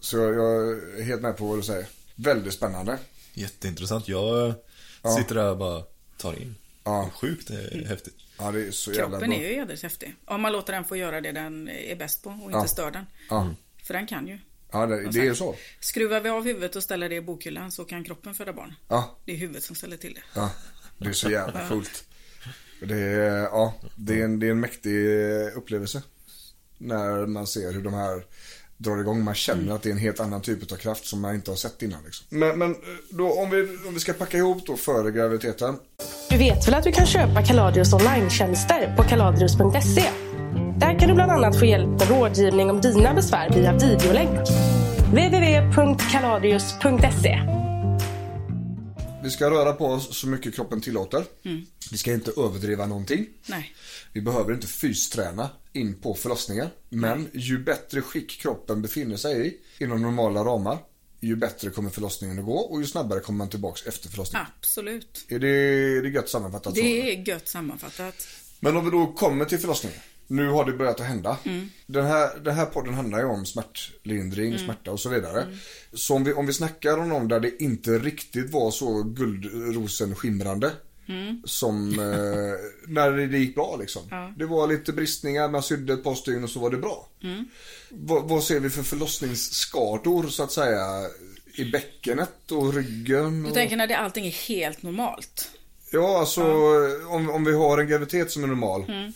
[0.00, 1.86] Så jag, jag är helt med på vad du säger.
[2.14, 2.98] Väldigt spännande.
[3.34, 4.08] Jätteintressant.
[4.08, 5.82] Jag eh, sitter där och bara
[6.16, 6.54] tar in.
[6.84, 7.10] Ja.
[7.14, 8.14] Sjukt det är häftigt.
[8.38, 9.38] Ja, det är så jävla kroppen bra.
[9.38, 10.14] är ju jädrigt häftig.
[10.24, 12.66] Om man låter den få göra det den är bäst på och inte Ja.
[12.66, 13.06] stör den.
[13.30, 14.38] Ja, För den kan ju.
[14.72, 15.54] Ja det, det är så.
[15.80, 18.74] Skruvar vi av huvudet och ställer det i bokhyllan så kan kroppen föda barn.
[18.88, 20.22] Ja, Det är huvudet som ställer till det.
[20.34, 20.50] ja.
[20.98, 22.04] Det är så jävla coolt.
[22.80, 25.08] Det är, ja, det är, en, det är en mäktig
[25.56, 26.02] upplevelse.
[26.78, 28.24] När man ser hur de här
[28.82, 29.24] drar igång.
[29.24, 31.56] Man känner att det är en helt annan typ av kraft som man inte har
[31.56, 32.04] sett innan.
[32.04, 32.26] Liksom.
[32.28, 32.76] Men, men
[33.10, 35.78] då, om, vi, om vi ska packa ihop då före graviditeten.
[36.30, 40.31] Du vet väl att du kan köpa Kaladios online-tjänster på kaladrius.se?
[40.78, 44.48] Där kan du bland annat få hjälp med rådgivning om dina besvär via videolänk.
[45.12, 47.40] www.kaladrius.se
[49.22, 51.24] Vi ska röra på oss så mycket kroppen tillåter.
[51.90, 53.26] Vi ska inte överdriva någonting.
[53.46, 53.74] Nej.
[54.12, 56.68] Vi behöver inte fysträna in på förlossningen.
[56.88, 60.78] Men ju bättre skick kroppen befinner sig i, inom normala ramar,
[61.20, 64.46] ju bättre kommer förlossningen att gå och ju snabbare kommer man tillbaks efter förlossningen.
[64.58, 65.24] Absolut.
[65.28, 65.48] Är det,
[65.98, 66.82] är det gött sammanfattat så?
[66.82, 68.14] Det är gött sammanfattat.
[68.60, 69.98] Men om vi då kommer till förlossningen.
[70.32, 71.36] Nu har det börjat att hända.
[71.86, 75.46] Den, här, den här podden handlar ju om smärtlindring, smärta och så vidare.
[75.92, 80.14] Så om vi, om vi snackar om någon där det inte riktigt var så guldrosen
[80.14, 80.70] skimrande.
[81.44, 84.32] Som eh, när det gick bra liksom.
[84.36, 87.08] Det var lite bristningar, man sydde ett par stygn och så var det bra.
[87.88, 90.86] Vad, vad ser vi för förlossningsskador så att säga?
[91.54, 93.42] I bäckenet och ryggen?
[93.42, 93.54] Du Och...
[93.54, 95.50] tänker när det, allting är helt normalt.
[95.92, 96.42] Ja, alltså
[97.08, 99.12] Om, om vi har en graviditet som är normal.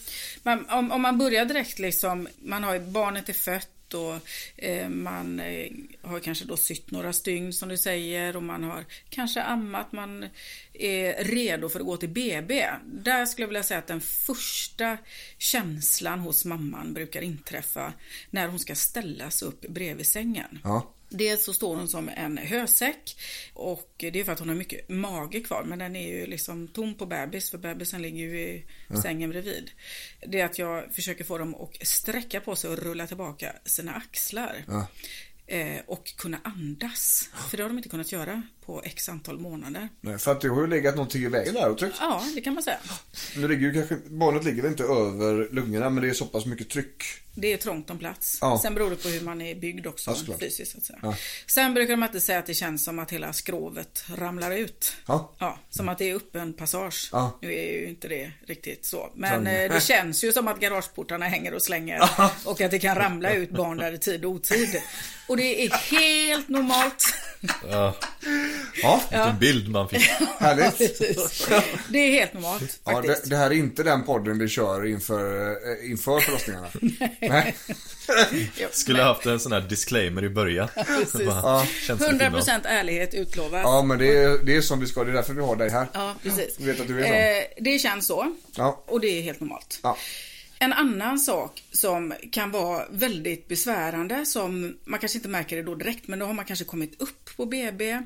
[0.46, 4.18] Man, om, om man börjar direkt liksom, man har ju, barnet är fött och
[4.56, 5.70] eh, man eh,
[6.02, 10.28] har kanske då sytt några stygn som du säger och man har kanske ammat, man
[10.72, 12.66] är redo för att gå till BB.
[12.84, 14.98] Där skulle jag vilja säga att den första
[15.38, 17.92] känslan hos mamman brukar inträffa
[18.30, 20.58] när hon ska ställas upp bredvid sängen.
[20.64, 20.92] Ja.
[21.08, 23.16] Dels så står hon som en hösäck
[23.54, 26.68] och det är för att hon har mycket mage kvar men den är ju liksom
[26.68, 28.64] tom på bebis för bebisen ligger ju i
[29.02, 29.70] sängen bredvid.
[30.26, 33.94] Det är att jag försöker få dem att sträcka på sig och rulla tillbaka sina
[33.94, 34.64] axlar.
[34.68, 34.86] Ja.
[35.48, 37.30] Eh, och kunna andas.
[37.50, 39.88] För det har de inte kunnat göra på x antal månader.
[40.00, 41.96] Nej, för att det har ju legat någonting i vägen där och tryckt.
[42.00, 42.78] Ja, det kan man säga.
[43.36, 46.70] Nu ligger ju kanske, barnet ligger inte över lungorna men det är så pass mycket
[46.70, 47.02] tryck.
[47.38, 48.38] Det är trångt om plats.
[48.40, 48.58] Ja.
[48.62, 50.72] Sen beror det på hur man är byggd också Ja, fysiskt.
[50.72, 50.98] Så att säga.
[51.02, 51.14] Ja.
[51.46, 54.92] Sen brukar de alltid säga att det känns som att hela skrovet ramlar ut.
[55.06, 55.34] Ja.
[55.38, 57.08] Ja, som att det är öppen passage.
[57.12, 57.38] Ja.
[57.42, 59.10] Nu är ju inte det riktigt så.
[59.14, 59.54] Men Trång.
[59.54, 62.10] eh, det känns ju som att garageportarna hänger och slänger.
[62.44, 64.80] Och att det kan ramla ut barn där i tid och otid.
[65.28, 67.04] Och det är helt normalt.
[67.70, 67.96] Ja,
[68.82, 70.00] Ja, vilken bild man fick.
[70.38, 70.78] härligt.
[71.88, 73.24] Det är helt normalt Ja, faktiskt.
[73.24, 76.68] det, det här är inte den podden vi kör inför, eh, inför förlossningarna.
[77.28, 77.56] Nej.
[78.72, 80.68] Skulle haft en sån här disclaimer i början.
[80.98, 82.60] Lite 100% innan.
[82.64, 83.60] ärlighet utlovad.
[83.60, 85.04] Ja, men det är, det är som vi ska.
[85.04, 85.86] Det är därför vi har dig här.
[85.92, 86.56] Ja, precis.
[86.58, 88.34] Jag vet att du är eh, det känns så.
[88.56, 88.84] Ja.
[88.86, 89.80] Och det är helt normalt.
[89.82, 89.96] Ja.
[90.58, 95.74] En annan sak som kan vara väldigt besvärande som man kanske inte märker det då
[95.74, 98.02] direkt men då har man kanske kommit upp på BB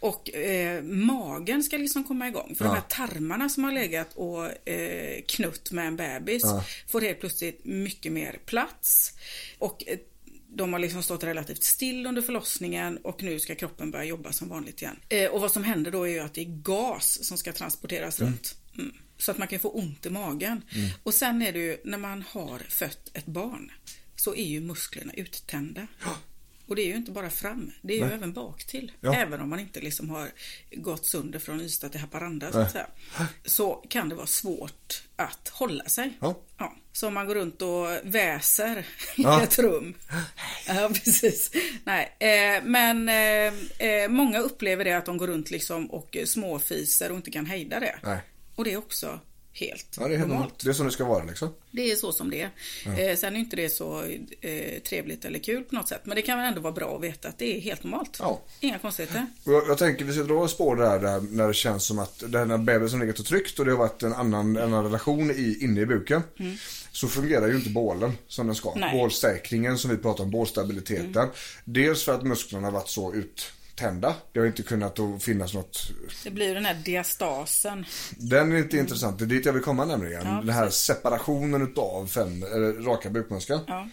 [0.00, 2.54] Och eh, magen ska liksom komma igång.
[2.58, 2.70] För Ja.
[2.70, 6.64] de här tarmarna som har legat och eh, knutt med en bebis Ja.
[6.88, 9.12] får helt plötsligt mycket mer plats.
[9.58, 9.98] Och eh,
[10.50, 14.48] de har liksom stått relativt still under förlossningen och nu ska kroppen börja jobba som
[14.48, 14.96] vanligt igen.
[15.08, 18.20] Eh, och vad som händer då är ju att det är gas som ska transporteras
[18.20, 18.56] runt.
[18.78, 18.92] Mm.
[19.18, 20.62] Så att man kan få ont i magen.
[21.02, 23.72] Och sen är det ju när man har fött ett barn
[24.16, 25.86] så är ju musklerna uttända.
[26.68, 28.14] Och det är ju inte bara fram, det är ju Nej.
[28.14, 28.92] även bak till.
[29.00, 29.14] Ja.
[29.14, 30.28] Även om man inte liksom har
[30.72, 32.86] gått sönder från Ystad till Haparanda så att säga.
[33.44, 36.12] Så kan det vara svårt att hålla sig.
[36.20, 36.38] Ja.
[36.58, 39.40] Ja, så om man går runt och väser Ja.
[39.40, 39.94] i ett rum.
[40.66, 41.50] Ja, precis.
[41.84, 47.10] Nej, eh, men eh, eh, många upplever det att de går runt liksom och småfiser
[47.10, 47.98] och inte kan hejda det.
[48.02, 48.18] Nej.
[48.54, 49.20] Och det är också
[49.52, 50.64] helt Ja, det är helt normalt.
[50.64, 51.54] Det är som det ska vara liksom.
[51.70, 53.10] Det är så som det är.
[53.10, 54.02] Eh, sen är inte det så
[54.40, 56.00] eh, trevligt eller kul på något sätt.
[56.04, 58.16] Men det kan väl ändå vara bra att veta att det är helt normalt.
[58.20, 58.40] Ja.
[58.60, 59.26] Inga konstigheter.
[59.44, 62.22] Jag, jag tänker vi ska dra ett spår där, där när det känns som att
[62.26, 65.30] den här bebisen legat och tryckt och det har varit en annan, en annan relation
[65.30, 66.22] i, inne i buken.
[66.92, 68.74] Så fungerar ju inte bålen som den ska.
[68.74, 68.92] Nej.
[68.92, 71.28] Bålsäkringen som vi pratar om, bålstabiliteten.
[71.64, 73.14] Dels för att musklerna har varit så
[73.78, 74.14] uttända.
[74.32, 75.92] Det har inte kunnat finnas något
[76.24, 77.86] Det blir den här diastasen.
[78.16, 80.26] Den är inte intressant, det är dit jag vill komma nämligen.
[80.26, 83.60] Ja, den här separationen utav fem, eller, raka bukmuskeln.
[83.66, 83.88] Ja.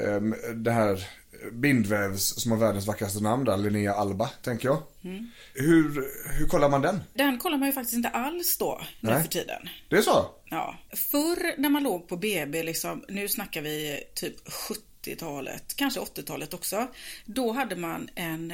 [0.00, 1.08] Ehm, det här
[1.52, 4.82] bindvävs som har världens vackraste namn där, Linnea Alba, tänker jag.
[5.04, 5.30] Mm.
[5.54, 6.04] Hur,
[6.38, 7.00] hur kollar man den?
[7.14, 9.22] Den kollar man ju faktiskt inte alls då, nu Nej.
[9.22, 9.68] för tiden.
[9.88, 10.26] Det är så?
[10.44, 10.78] Ja.
[10.92, 14.34] Förr när man låg på BB, liksom, nu snackar vi typ
[15.06, 16.88] 70-talet, kanske 80-talet också.
[17.24, 18.52] Då hade man en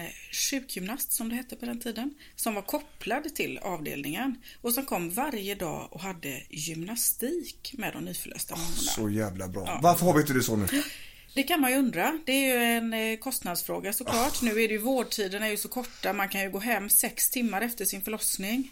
[0.50, 2.14] sjukgymnast som det hette på den tiden.
[2.36, 4.36] Som var kopplad till avdelningen.
[4.60, 8.72] Och som kom varje dag och hade gymnastik med de nyförlösta mammorna.
[8.72, 9.78] Så jävla bra.
[9.82, 10.66] Varför har vi inte det så nu?
[11.34, 12.18] Det kan man ju undra.
[12.26, 14.42] Det är ju en eh, kostnadsfråga såklart.
[14.42, 16.12] Nu är det ju vårdtiderna är ju så korta.
[16.12, 18.70] Man kan ju gå hem sex timmar efter sin förlossning.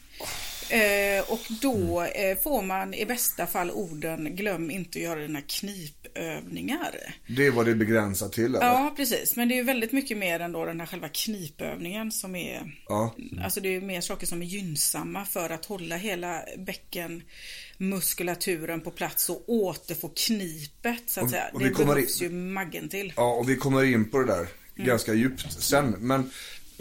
[0.70, 5.40] Eh, och då eh, får man i bästa fall orden glöm inte att göra dina
[5.40, 6.94] knipövningar.
[7.26, 8.61] Det vad det begränsat till eller?
[8.66, 9.37] Ja, precis.
[9.37, 12.76] Men det är ju väldigt mycket mer än då den här själva knipövningen som är...
[12.88, 13.14] Ja.
[13.44, 19.30] Alltså det är mer saker som är gynnsamma för att hålla hela bäckenmuskulaturen på plats
[19.30, 21.50] och återfå knipet så att Och- säga.
[21.52, 23.12] och det behövs in- ju maggen till.
[23.16, 25.94] Ja, och vi kommer in på det där ganska djupt sen.
[25.98, 26.30] Men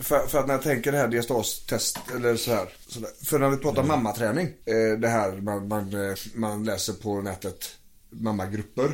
[0.02, 2.70] för, för att när jag tänker det här diastastest eller så här.
[2.88, 3.10] Så där.
[3.26, 4.46] För när vi pratar mammaträning.
[4.46, 7.76] Eh, det här man, man, eh, man läser på nätet
[8.10, 8.92] mammagrupper.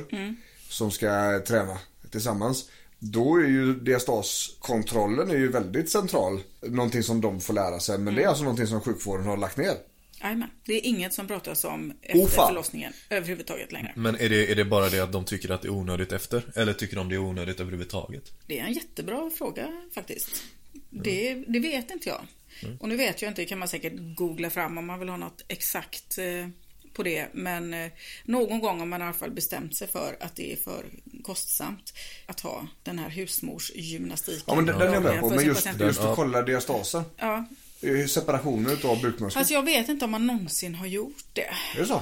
[0.70, 1.78] Som ska träna
[2.12, 2.70] tillsammans.
[3.00, 6.40] Då är ju diastaskontrollen är ju väldigt central.
[6.62, 7.98] Någonting som de får lära sig.
[7.98, 9.76] Men det är alltså någonting som sjukvården har lagt ner.
[10.22, 10.50] Jajamän.
[10.66, 12.48] Det är inget som pratas om efter fan.
[12.48, 13.94] förlossningen överhuvudtaget längre.
[13.96, 16.52] Men är det, är det bara det att de tycker att det är onödigt efter?
[16.56, 18.32] Eller tycker de det är onödigt överhuvudtaget?
[18.48, 20.44] Det är en jättebra fråga faktiskt.
[21.04, 22.28] Det, det vet inte jag.
[22.80, 25.18] Och nu vet jag inte, det kan man säkert googla fram om man vill ha
[25.18, 26.48] något exakt eh,
[26.94, 27.28] på det.
[27.34, 27.92] Men eh,
[28.24, 30.86] någon gång har man i alla fall bestämt sig för att det är för
[31.24, 31.94] kostsamt
[32.26, 34.44] att ha den här husmorsgymnastiken.
[34.48, 35.30] Ja men den, den är jag med på.
[35.30, 37.04] Men just, just att kolla diastasen.
[37.18, 37.46] Ja,
[38.10, 39.40] Separationen utav bukmuskeln.
[39.40, 41.50] Alltså jag vet inte om man någonsin har gjort det.
[41.76, 42.02] Är det så?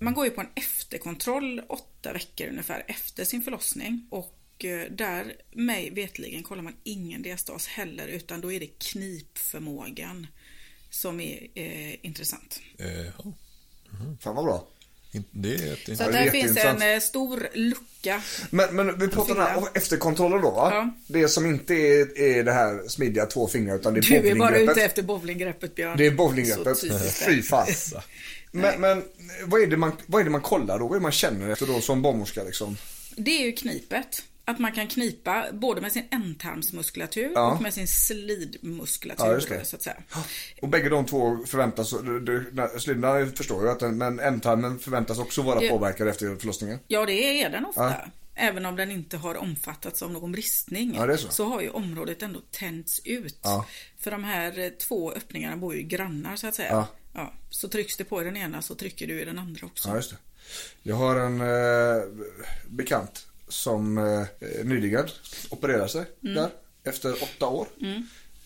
[0.00, 4.06] Man går ju på en efterkontroll åtta veckor ungefär efter sin förlossning.
[4.10, 4.41] Och
[4.90, 10.26] där, mig vetligen kollar man ingen diastas heller utan då är det knipförmågan
[10.90, 12.60] som är eh, intressant.
[12.78, 13.32] Eh, ja.
[14.20, 14.66] Fan vad bra.
[15.30, 18.22] Det är ett Så är där finns en eh, stor lucka.
[18.50, 20.70] Men, men vi pratar den här efterkontrollen då va?
[20.72, 20.90] Ja.
[21.06, 24.34] Det som inte är, är det här smidiga två fingrar utan det är Du är
[24.34, 24.76] bara bowlinggreppet.
[24.76, 25.96] ute efter bowlinggreppet Björn.
[25.96, 26.80] Det är bowlinggreppet.
[27.26, 27.66] Fy fan.
[28.50, 29.04] Men, men
[29.44, 30.84] vad, är det man, vad är det man kollar då?
[30.84, 32.76] Vad är det man känner efter då som barnmorska liksom?
[33.16, 34.22] Det är ju knipet.
[34.44, 37.52] Att man kan knipa både med sin ändtarmsmuskulatur Ja.
[37.54, 39.46] och med sin slidmuskulatur.
[39.50, 39.64] Ja.
[39.64, 39.96] Så att säga.
[40.62, 41.88] Och bägge de två förväntas,
[42.82, 46.78] slidorna förstår jag att den, men ändtarmen förväntas också vara Det- påverkad efter förlossningen.
[46.88, 47.82] Ja, det är den ofta.
[47.90, 48.04] Ja.
[48.34, 51.44] Även om den inte har omfattats av någon bristning Ja, är så.
[51.44, 53.38] har ju området ändå tänts ut.
[53.42, 53.66] Ja.
[53.98, 56.68] För de här eh, två öppningarna bor ju grannar så att säga.
[56.70, 56.86] Ja.
[57.14, 59.88] Ja, så trycks det på i den ena så trycker du i den andra också.
[59.88, 60.16] Ja, just det.
[60.82, 62.02] Jag har en eh,
[62.68, 64.26] bekant som eh,
[64.64, 65.06] nyligen
[65.50, 66.34] opererade sig Mm.
[66.34, 66.50] där
[66.84, 67.66] efter åtta år.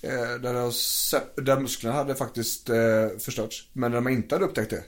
[0.03, 3.69] Eh, där, där musklerna hade faktiskt eh, förstörts.
[3.73, 4.85] Men där man inte hade upptäckt det.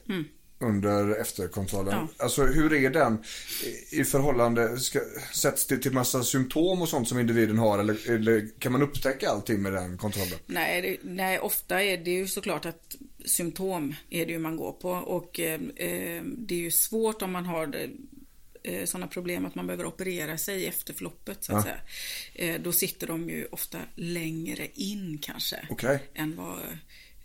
[0.61, 1.95] Under efterkontrollen.
[1.95, 2.09] Mm.
[2.19, 2.25] Ja.
[2.25, 3.19] Alltså hur är den
[3.91, 5.01] i- i förhållande, ska,
[5.35, 9.31] sätts det till massa symptom och sånt som individen har eller, eller kan man upptäcka
[9.31, 10.39] allting med den kontrollen?
[10.47, 14.73] Nej, det, nej, ofta är det ju såklart att symptom är det ju man går
[14.73, 17.67] på och eh, eh, det är ju svårt om man har
[18.63, 21.81] eh, sådana problem att man behöver operera sig efter förloppet så att säga.
[22.35, 25.67] Eh, då sitter de ju ofta längre in kanske.
[25.71, 26.09] Okej.
[26.15, 26.59] Än vad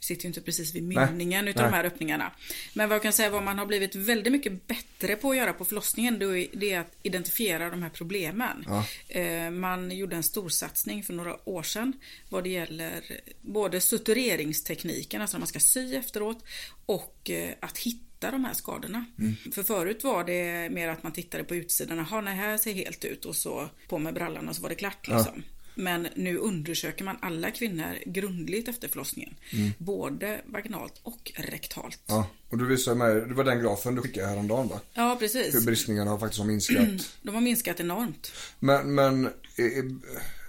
[0.03, 1.71] sitter ju inte precis vid mynningen utav nej.
[1.71, 2.31] de här öppningarna.
[2.73, 5.53] Men vad jag kan säga vad man har blivit väldigt mycket bättre på att göra
[5.53, 6.19] på förlossningen
[6.53, 8.65] det är att identifiera de här problemen.
[9.07, 11.93] Eh, Man gjorde en stor satsning för några år sedan
[12.29, 13.03] vad det gäller
[13.41, 16.45] både sutureringstekniken, alltså när man ska sy efteråt
[16.85, 19.05] och eh, att hitta de här skadorna.
[19.53, 23.05] För förut var det mer att man tittade på utsidan, jaha, nej här ser helt
[23.05, 25.43] ut och så på med brallan och så var det klart liksom.
[25.75, 29.35] Men nu undersöker man alla kvinnor grundligt efter förlossningen.
[29.77, 31.99] Både vaginalt och rektalt.
[32.07, 34.79] Ja, Ja, och du visade mig, det var den grafen du skickade häromdagen va?
[34.93, 35.65] Hur precis.
[35.65, 37.17] bristningarna har faktiskt har minskat.
[37.21, 38.31] De har minskat enormt.
[38.59, 39.29] Men, men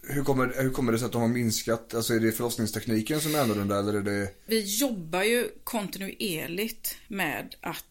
[0.02, 1.94] hur, kommer, hur kommer det sig att de har minskat?
[1.94, 4.28] Alltså är det förlossningstekniken som är annorlunda eller är det...
[4.46, 7.84] Vi jobbar ju kontinuerligt med att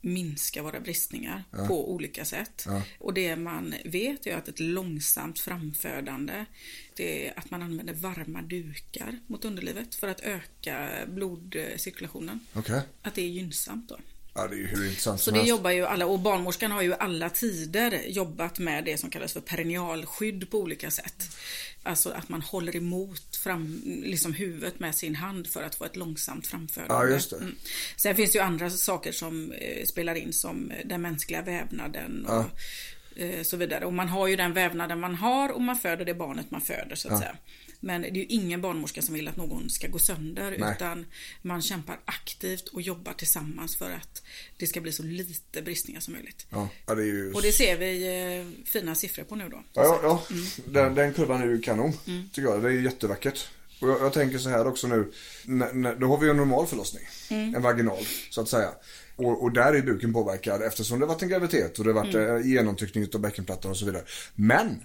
[0.00, 2.66] minska våra bristningar på olika sätt.
[2.98, 6.44] Och det man vet är att ett långsamt framfödande,
[6.96, 12.40] det är att man använder varma dukar mot underlivet för att öka blodcirkulationen.
[12.52, 12.80] Okej.
[13.02, 13.98] Att det är gynnsamt då.
[14.34, 15.50] Ja, det är ju hur intressant Så det helst.
[15.50, 19.40] jobbar ju alla, och barnmorskan har ju alla tider jobbat med det som kallas för
[19.40, 21.36] perinealskydd på olika sätt.
[21.82, 25.96] Alltså att man håller emot fram, liksom huvudet med sin hand för att få ett
[25.96, 26.94] långsamt framförande.
[26.94, 27.36] Ja, just det.
[27.36, 27.54] Mm.
[27.96, 32.44] Sen finns det ju andra saker som eh, spelar in som den mänskliga vävnaden och
[33.20, 33.84] eh, så vidare.
[33.84, 36.96] Och man har ju den vävnaden man har och man föder det barnet man föder
[36.96, 37.36] så att säga.
[37.80, 40.74] Men det är ju ingen barnmorska som vill att någon ska gå sönder Nej.
[40.76, 41.06] utan
[41.42, 44.22] man kämpar aktivt och jobbar tillsammans för att
[44.56, 46.46] det ska bli så lite bristningar som möjligt.
[46.50, 47.32] Ja, det är ju...
[47.32, 47.92] Och det ser vi
[48.38, 49.62] eh, fina siffror på nu då.
[49.72, 50.22] Ja, ja.
[50.30, 50.44] Mm.
[50.66, 51.92] Den, den kurvan är ju kanon,
[52.32, 52.62] tycker jag.
[52.62, 53.48] Det är jättevackert.
[53.80, 55.12] Och jag, jag tänker så här också nu,
[55.44, 57.54] när, då har vi ju en normal förlossning, Mm.
[57.54, 58.70] en vaginal så att säga.
[59.16, 62.30] Och, och där är buken påverkad eftersom det varit en graviditet och det varit Mm.
[62.30, 62.48] mm.
[62.48, 64.04] genomtryckning av bäckenplattan och så vidare.
[64.34, 64.82] Men,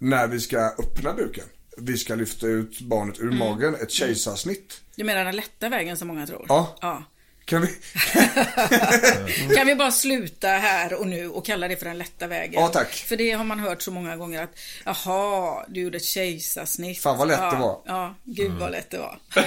[0.00, 1.44] när vi ska öppna buken,
[1.80, 3.34] vi ska lyfta ut barnet Mm.
[3.34, 4.80] ur magen, ett kejsarsnitt.
[4.96, 6.46] Du menar den lätta vägen som många tror?
[6.48, 6.76] Ja.
[6.80, 7.02] ja.
[7.44, 7.68] Kan vi?
[9.56, 12.60] Kan vi bara sluta här och nu och kalla det för den lätta vägen?
[12.60, 12.92] Ja, tack.
[12.94, 16.98] För det har man hört så många gånger att jaha, du gjorde ett kejsarsnitt.
[17.02, 17.80] Fan, vad lätt ja, det var.
[17.86, 19.18] Ja, gud vad lätt det var.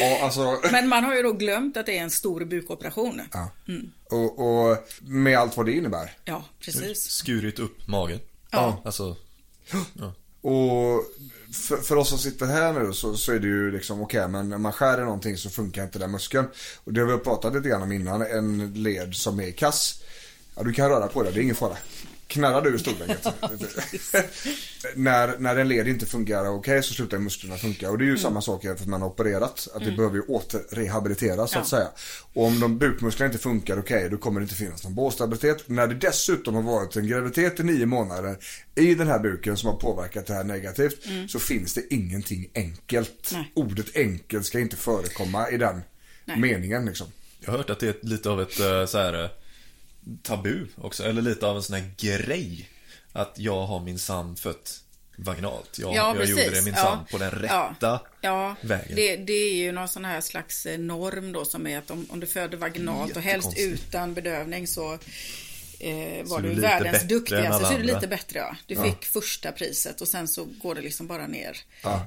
[0.00, 0.60] Ja, alltså.
[0.72, 3.22] Men man har ju då glömt att det är en stor bukoperation.
[3.32, 3.74] Ja, Ja.
[4.16, 6.12] Och, och med allt vad det innebär.
[6.60, 7.02] precis.
[7.02, 8.20] Skurit upp magen.
[8.50, 8.82] Ja.
[8.84, 9.16] Alltså,
[10.40, 11.04] och
[11.52, 14.48] för, för oss som sitter här nu så, så är det ju liksom okej men
[14.48, 16.46] när man skär i någonting så funkar inte den muskeln.
[16.84, 20.02] Och det har vi pratat lite grann om innan, en led som är kass.
[20.54, 21.76] Ja du kan röra på det, det är ingen fara.
[22.30, 23.08] Knarrar du ur stolen
[24.94, 27.90] när, när en led inte fungerar okej så slutar musklerna funka.
[27.90, 29.68] Och det är ju samma sak här för att man har opererat.
[29.74, 31.78] Att det behöver ju återrehabiliteras så att Ja.
[31.78, 31.88] säga.
[32.32, 35.68] Och om de bukmusklerna inte funkar okej då kommer det inte finnas någon bålstabilitet.
[35.68, 38.36] När det dessutom har varit en graviditet i nio månader
[38.74, 41.06] i den här buken som har påverkat det här negativt.
[41.28, 43.30] Så finns det ingenting enkelt.
[43.32, 43.52] Nej.
[43.54, 45.80] Ordet enkel ska inte förekomma i den
[46.24, 46.38] Nej.
[46.40, 47.06] meningen liksom.
[47.40, 49.30] jag har hört att det är lite av ett eh, så här eh,
[50.22, 52.68] tabu också, eller lite av en sån här grej.
[53.12, 54.80] Att jag har min sann fött
[55.16, 55.78] vaginalt.
[55.78, 56.82] Jag, Ja, jag gjorde det min Ja.
[56.82, 58.96] sann på den rätta Ja, ja vägen.
[58.96, 62.06] det, det är ju någon sån här slags eh, norm då som är att om,
[62.10, 64.92] om du föder vaginalt och helst utan bedövning så
[65.80, 67.66] eh, var Så du världens duktigaste.
[67.66, 68.56] Så är du lite bättre ja.
[68.66, 71.56] Du fick första priset och sen så går det liksom bara ner.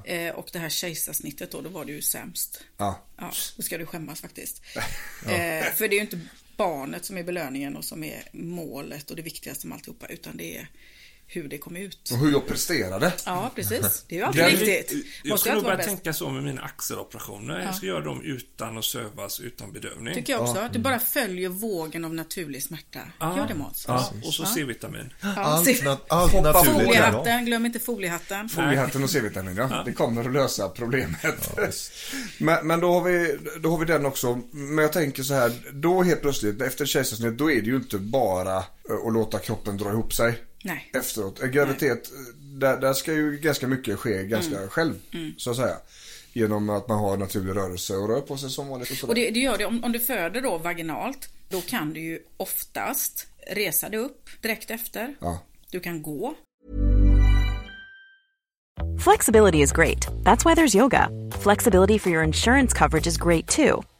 [0.04, 2.60] Eh, och det här kejsarsnittet då, då var du ju sämst.
[2.76, 3.00] Ja.
[3.18, 4.62] Ja, då ska du skämmas faktiskt.
[5.26, 6.20] Eh, för det är ju inte
[6.56, 10.56] barnet som är belöningen och som är målet och det viktigaste med alltihopa utan det
[10.56, 10.68] är
[11.26, 12.10] hur det kom ut.
[12.12, 13.12] Och hur jag presterade.
[13.26, 14.04] Ja, precis.
[14.08, 15.06] Det är ju alltid viktigt.
[15.22, 17.60] Jag skulle nog alltid vara börja tänka så med mina axeloperationer.
[17.60, 20.14] Jag ska göra dem utan att sövas, utan bedövning.
[20.14, 20.58] Tycker jag också.
[20.58, 23.00] Att du bara följer vågen av naturlig smärta.
[23.20, 23.84] Gör det Måns.
[23.88, 25.12] Ja, och så C-vitamin.
[25.20, 26.84] Ja, Allt, nat- allt naturligt.
[26.86, 28.48] Foliehatten, glöm inte foliehatten.
[28.48, 29.82] Foliehatten och C-vitamin ja.
[29.84, 31.50] Det kommer att lösa problemet.
[32.38, 34.40] men, men då har, vi, då har vi den också.
[34.50, 35.52] Men jag tänker så här.
[35.72, 38.62] Då helt plötsligt efter kejsarsnitt då är det ju inte bara eh,
[39.06, 40.38] att låta kroppen dra ihop sig.
[40.64, 40.90] Nej.
[40.94, 41.40] Efteråt.
[41.42, 42.10] En graviditet,
[42.60, 44.68] där, där ska ju ganska mycket ske ganska Mm.
[44.68, 44.94] själv.
[45.36, 45.76] Så att säga.
[46.32, 49.02] Genom att man har naturlig rörelse och rör på sig som vanligt.
[49.02, 49.08] Och.
[49.08, 52.18] Och det, det gör det, om, om du föder då vaginalt, då kan du ju
[52.36, 55.14] oftast resa dig upp direkt efter.
[55.20, 55.38] Ja.
[55.70, 56.34] Du kan gå.
[59.00, 60.06] Flexibility is great.
[60.24, 61.08] That's why there's yoga.
[61.42, 63.82] Flexibility for your insurance coverage is great too.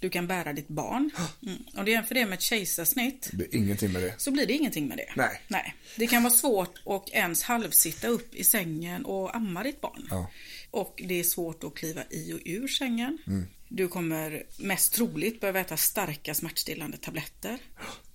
[0.00, 1.10] Du kan bära ditt barn.
[1.46, 1.58] Mm.
[1.76, 4.14] Och det är för det med ett kejsarsnitt Det ingenting med det.
[4.18, 5.12] så blir det ingenting med det.
[5.16, 5.42] Nej.
[5.48, 5.74] Nej.
[5.96, 10.08] Det kan vara svårt att ens halvsitta upp i sängen och amma ditt barn.
[10.10, 10.30] Ja.
[10.70, 13.18] Och det är svårt att kliva i och ur sängen.
[13.26, 13.46] Mm.
[13.68, 17.58] Du kommer mest troligt behöva äta starka smärtstillande tabletter.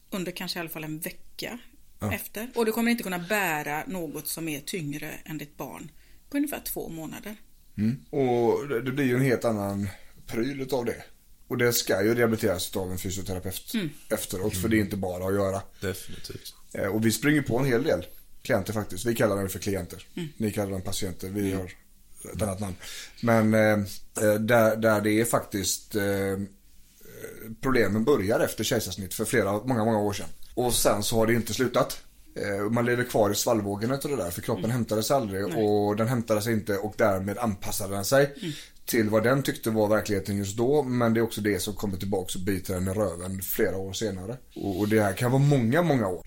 [0.10, 1.60] Under kanske i alla fall en vecka
[2.12, 2.52] efter.
[2.56, 5.92] Och du kommer inte kunna bära något som är tyngre än ditt barn
[6.30, 7.36] på ungefär två månader.
[8.10, 9.90] Och det blir ju en helt annan
[10.28, 11.04] pryl av det.
[11.48, 13.72] Och det ska ju rehabiliteras av en fysioterapeut
[14.10, 14.58] efteråt.
[14.58, 15.62] För det är inte bara att göra.
[15.82, 16.54] Definitivt.
[16.74, 18.06] Eh, Och vi springer på en hel del
[18.42, 19.06] klienter faktiskt.
[19.06, 20.08] Vi kallar dem för klienter.
[20.38, 21.30] Ni kallar dem patienter.
[21.30, 21.72] Vi har
[22.36, 22.76] ett annat namn.
[23.22, 23.86] Men eh,
[24.26, 26.04] eh, där, där det är faktiskt eh,
[27.62, 30.28] problemen börjar efter kejsarsnitt för flera, många, många år sedan.
[30.54, 32.02] Och sen så har det inte slutat.
[32.36, 35.96] Eh, Man lever kvar i svallvågen av det där för kroppen hämtade sig aldrig och
[35.96, 38.34] den hämtade sig inte och därmed anpassade den sig
[38.86, 40.84] till vad den tyckte var verkligheten just då.
[40.84, 43.94] Men det är också det som kommer tillbaka och biter den i röven flera år
[43.94, 44.38] senare.
[44.56, 46.24] Och, och det här kan vara många, många år.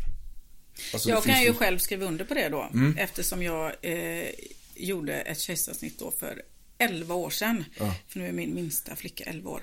[0.92, 2.70] Alltså, det Jag kan ju ju- själv skriva under på det då.
[2.96, 4.28] Eftersom jag eh,
[4.74, 6.42] gjorde ett kejsarsnitt då för
[6.78, 7.64] 11 år sedan.
[8.08, 9.62] För nu är min minsta flicka 11 år.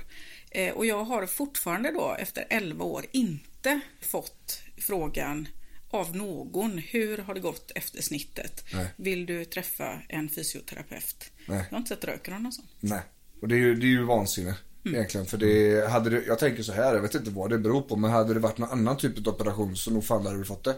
[0.51, 5.47] Eh, och jag har fortfarande då efter 11 år inte fått frågan
[5.93, 6.77] av någon.
[6.77, 8.65] Hur har det gått efter snittet?
[8.73, 8.87] Nej.
[8.95, 11.31] Vill du träffa en fysioterapeut?
[11.47, 11.57] Nej.
[11.57, 12.65] Jag har inte sett röken av någon sån.
[12.79, 13.01] Nej.
[13.41, 14.55] Och det är ju, det är ju vansinne.
[14.85, 14.95] Mm.
[14.95, 15.25] Egentligen.
[15.25, 17.95] För det, hade det, jag tänker så här, jag vet inte vad det beror på.
[17.95, 20.63] Men hade det varit någon annan typ av operation så nog fan hade du fått
[20.63, 20.75] det.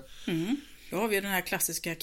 [0.91, 1.95] Då har vi den här klassiska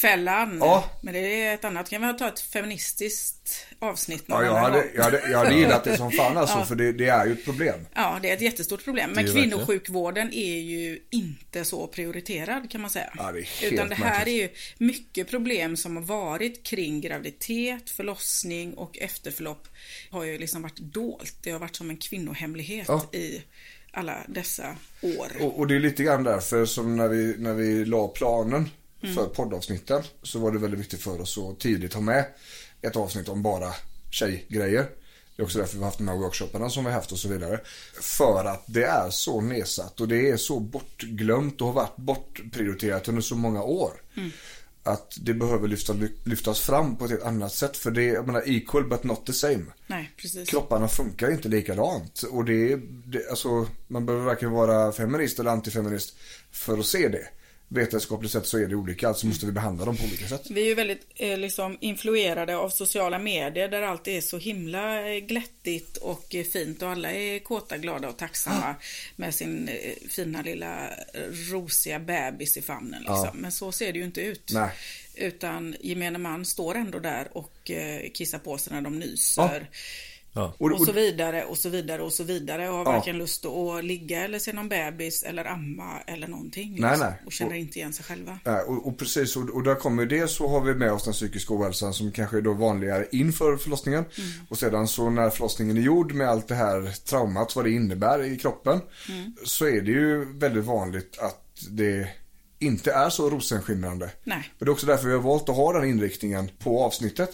[0.00, 0.58] kvinnofällan.
[0.60, 0.90] Ja.
[1.00, 1.90] Men det är ett annat.
[1.90, 5.96] Kan vi ta ett feministiskt avsnitt Ja, jag hade, jag hade, jag hade gillat det
[5.96, 6.64] som fan alltså.
[6.64, 7.86] För det, det är ju ett problem.
[7.94, 9.10] Ja, det är ett jättestort problem.
[9.14, 13.12] Men kvinnosjukvården är ju inte så prioriterad kan man säga.
[13.18, 14.34] Ja, det är helt Utan det här märkligt.
[14.34, 14.48] är ju
[14.86, 19.68] mycket problem som har varit kring graviditet, förlossning och efterförlopp
[20.10, 21.34] har ju liksom varit dolt.
[21.42, 23.08] Det har varit som en kvinnohemlighet Ja.
[23.12, 23.42] i
[23.92, 25.28] alla dessa år.
[25.40, 28.70] Och, och det är lite grann därför som när vi, när vi la planen
[29.02, 29.14] Mm.
[29.14, 32.24] för poddavsnitten så var det väldigt viktigt för oss att tidigt ha med
[32.82, 33.74] ett avsnitt om bara
[34.10, 34.86] tjejgrejer.
[35.36, 37.18] Det är också därför vi har haft de här workshopparna som vi har haft och
[37.18, 37.60] så vidare.
[38.00, 43.08] För att det är så nedsatt och det är så bortglömt och har varit bortprioriterat
[43.08, 43.92] under så många år.
[44.16, 44.30] Mm.
[44.82, 45.94] Att det behöver lyfta,
[46.24, 47.76] lyftas fram på ett helt annat sätt.
[47.76, 49.64] För det är, jag menar, equal but not the same.
[49.86, 50.48] Nej, precis.
[50.48, 52.22] Kropparna funkar inte likadant.
[52.22, 56.16] Och det är, det, alltså, man behöver varken vara feminist eller antifeminist
[56.50, 57.28] för att se det.
[57.68, 60.50] Vetenskapligt sett så är det olika, alltså måste vi behandla dem på olika sätt.
[60.50, 65.10] Vi är ju väldigt eh, liksom influerade av sociala medier där allt är så himla
[65.10, 68.74] eh, glättigt och eh, fint och alla är kåta, glada och tacksamma
[69.16, 73.00] med sin eh, fina lilla eh, rosiga bebis i famnen.
[73.00, 73.24] Liksom.
[73.24, 73.32] Ja.
[73.34, 74.50] Men så ser det ju inte ut.
[74.52, 74.70] Nej.
[75.14, 79.68] Utan gemene man står ändå där och eh, kissar på sig när de nyser.
[80.36, 80.54] Ja.
[80.58, 82.92] Och, Och så vidare och så vidare och så vidare och har Ja.
[82.92, 86.76] varken lust att ligga eller se någon bebis eller amma eller någonting.
[86.80, 87.06] Nej, liksom.
[87.10, 87.22] nej.
[87.26, 88.38] Och känner Och- inte igen sig själva.
[88.44, 91.12] Nej, och, och precis, och, och där kommer det så har vi med oss den
[91.12, 94.04] psykiska ohälsan som kanske är då vanligare inför förlossningen.
[94.48, 98.24] Och sedan så när förlossningen är gjord med allt det här traumat, vad det innebär
[98.24, 98.80] i kroppen.
[99.44, 102.08] Så är det ju väldigt vanligt att det
[102.58, 104.10] inte är så rosenskimrande.
[104.24, 104.50] Nej.
[104.58, 107.30] Och det är också därför vi har valt att ha den inriktningen på avsnittet.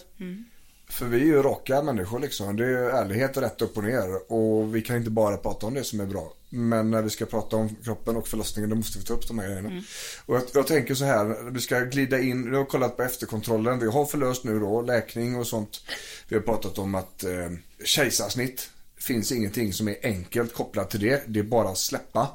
[0.93, 2.55] För vi är ju raka människor liksom.
[2.55, 4.31] Det är ärlighet rätt upp och ner.
[4.31, 6.33] Och vi kan inte bara prata om det som är bra.
[6.49, 9.39] Men när vi ska prata om kroppen och förlossningen då måste vi ta upp de
[9.39, 9.83] här grejerna.
[10.25, 13.79] Och jag, jag tänker så här, vi ska glida in, vi har kollat på efterkontrollen.
[13.79, 15.81] Vi har förlöst nu då, läkning och sånt.
[16.27, 17.51] Vi har pratat om att eh,
[17.85, 21.23] kejsarsnitt finns ingenting som är enkelt kopplat till det.
[21.27, 22.27] Det är bara att släppa.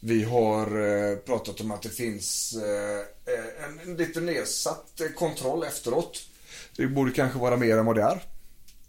[0.00, 2.98] Vi har eh, pratat om att det finns eh,
[3.34, 6.22] eh, en, lite nedsatt kontroll efteråt.
[6.76, 8.22] Det borde kanske vara mer än vad det är.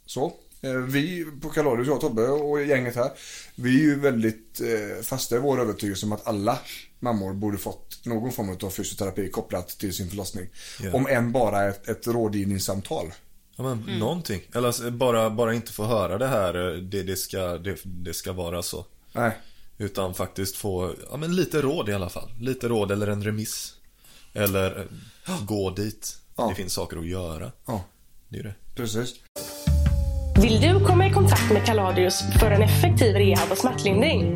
[0.05, 0.33] Så.
[0.61, 3.11] Eh, vi på Kaladius, jag och Tobbe och gänget här.
[3.55, 6.59] Vi är ju väldigt eh, fasta i vår övertygelse om att alla
[6.99, 10.49] mammor borde fått någon form av fysioterapi kopplat till sin förlossning.
[10.79, 10.93] Ja.
[10.93, 13.13] Om än bara ett, ett rådgivningssamtal.
[13.55, 14.41] Ja, men någonting.
[14.53, 18.13] Eller alltså, bara, bara inte få höra det här, eh, det, det, ska, det, det
[18.13, 18.85] ska vara så.
[19.13, 19.31] Nej.
[19.77, 22.29] Utan faktiskt få, ja men lite råd i alla fall.
[22.39, 23.73] Lite råd eller en remiss.
[24.33, 24.87] Eller
[25.41, 26.17] gå dit.
[26.37, 26.47] Ja.
[26.49, 27.51] Det finns saker att göra.
[27.65, 27.83] Ja,
[28.29, 28.55] Det är det.
[28.75, 29.13] precis.
[30.41, 34.35] Vill du komma i kontakt med Kaladius för en effektiv rehab och smärtlindring?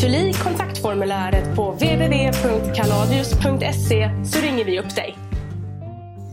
[0.00, 5.16] Fyll i kontaktformuläret på www.kaladius.se så ringer vi upp dig.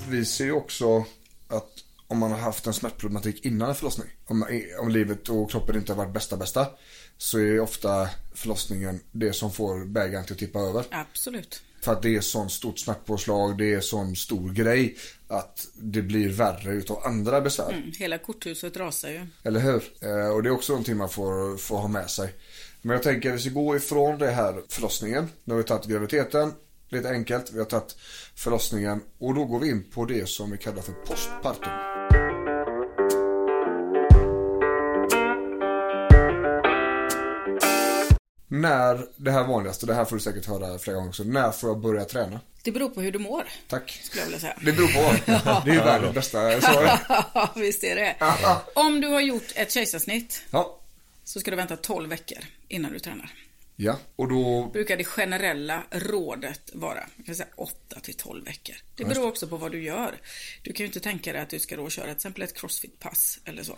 [0.09, 1.05] Vi ser ju också
[1.47, 1.67] att
[2.07, 4.07] om man har haft en smärtproblematik innan en förlossning.
[4.27, 4.45] Om,
[4.81, 6.67] om livet och kroppen inte har varit bästa bästa.
[7.17, 10.85] Så är ofta förlossningen det som får bägaren till att tippa över.
[10.91, 11.61] Absolut.
[11.81, 14.97] För att det är sån stort smärtpåslag, det är sån stor grej.
[15.27, 17.71] Att det blir värre utav andra besvär.
[17.73, 19.27] Mm, hela korthuset rasar ju.
[19.43, 19.83] Eller hur?
[20.01, 22.33] Eh, och det är också någonting man får, får ha med sig.
[22.81, 25.29] Men jag tänker att vi ska gå ifrån det här förlossningen.
[25.43, 26.53] Nu har vi tagit graviditeten,
[26.89, 27.51] lite enkelt.
[27.53, 27.95] Vi har tagit
[28.35, 32.00] förlossningen och då går vi in på det som vi kallar för postpartum.
[38.51, 41.23] När, det här vanligaste, det här får du säkert höra flera gånger också.
[41.23, 42.39] När får jag börja träna?
[42.63, 43.99] Det beror på hur du mår, Tack.
[44.03, 44.57] skulle jag vilja säga.
[44.61, 45.15] Det beror på.
[45.65, 46.99] Det är ju världens bästa svar.
[47.59, 48.15] Visst är det.
[48.75, 50.79] Om du har gjort ett kejsarsnitt Ja.
[51.23, 52.37] så ska du vänta 12 veckor
[52.67, 53.33] innan du tränar.
[53.75, 54.69] Ja, och då...
[54.73, 58.75] Brukar det generella rådet vara jag kan säga 8 till 12 veckor.
[58.95, 60.15] Det beror också på vad du gör.
[60.63, 63.39] Du kan ju inte tänka dig att du ska då köra till exempel ett crossfit-pass
[63.45, 63.77] eller så.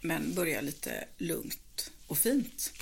[0.00, 2.72] Men börja lite lugnt och fint.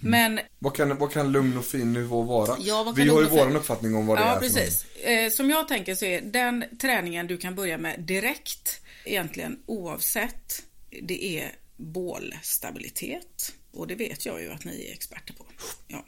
[0.00, 2.56] Men Vad kan, vad kan lugn och fin nivå vara?
[2.60, 4.40] Ja, Vi har ju vår uppfattning om vad det ja, är.
[4.40, 4.84] precis.
[4.96, 10.62] Eh, som jag tänker så är den träningen du kan börja med direkt, egentligen oavsett,
[11.02, 13.52] det är bålstabilitet.
[13.72, 15.44] Och det vet jag ju att ni är experter på.
[15.88, 16.04] Ja.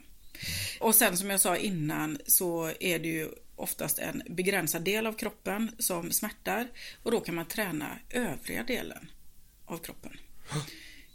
[0.80, 5.12] Och sen som jag sa innan så är det ju oftast en begränsad del av
[5.12, 6.68] kroppen som smärtar
[7.02, 9.10] och då kan man träna övriga delen
[9.66, 10.12] av kroppen.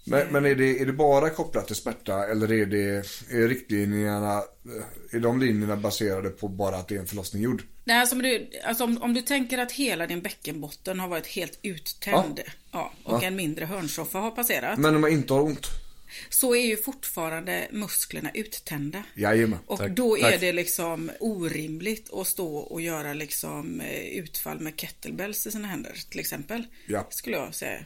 [0.04, 2.96] Men, men är, det, är det bara kopplat till smärta eller är, det,
[3.32, 7.64] är riktlinjerna, eh, är de linjerna baserade på bara att det är en förlossning gjord?
[7.84, 11.28] Nej, alltså, men du, alltså om, om du tänker att hela din bäckenbotten har varit
[11.28, 12.40] helt uttänd
[12.72, 12.94] ja.
[13.04, 14.80] och en mindre hörnsoffa har passerat.
[14.80, 15.68] Men om man inte har ont?
[16.30, 19.04] så är ju fortfarande musklerna uttända.
[19.14, 19.60] Jajamän.
[19.66, 19.92] Och Tack.
[19.92, 20.40] då är Tack.
[20.40, 25.94] det liksom orimligt att stå och göra liksom eh, utfall med kettlebells i sina händer
[26.10, 26.64] till exempel.
[26.86, 27.08] Ja.
[27.10, 27.80] Skulle jag säga.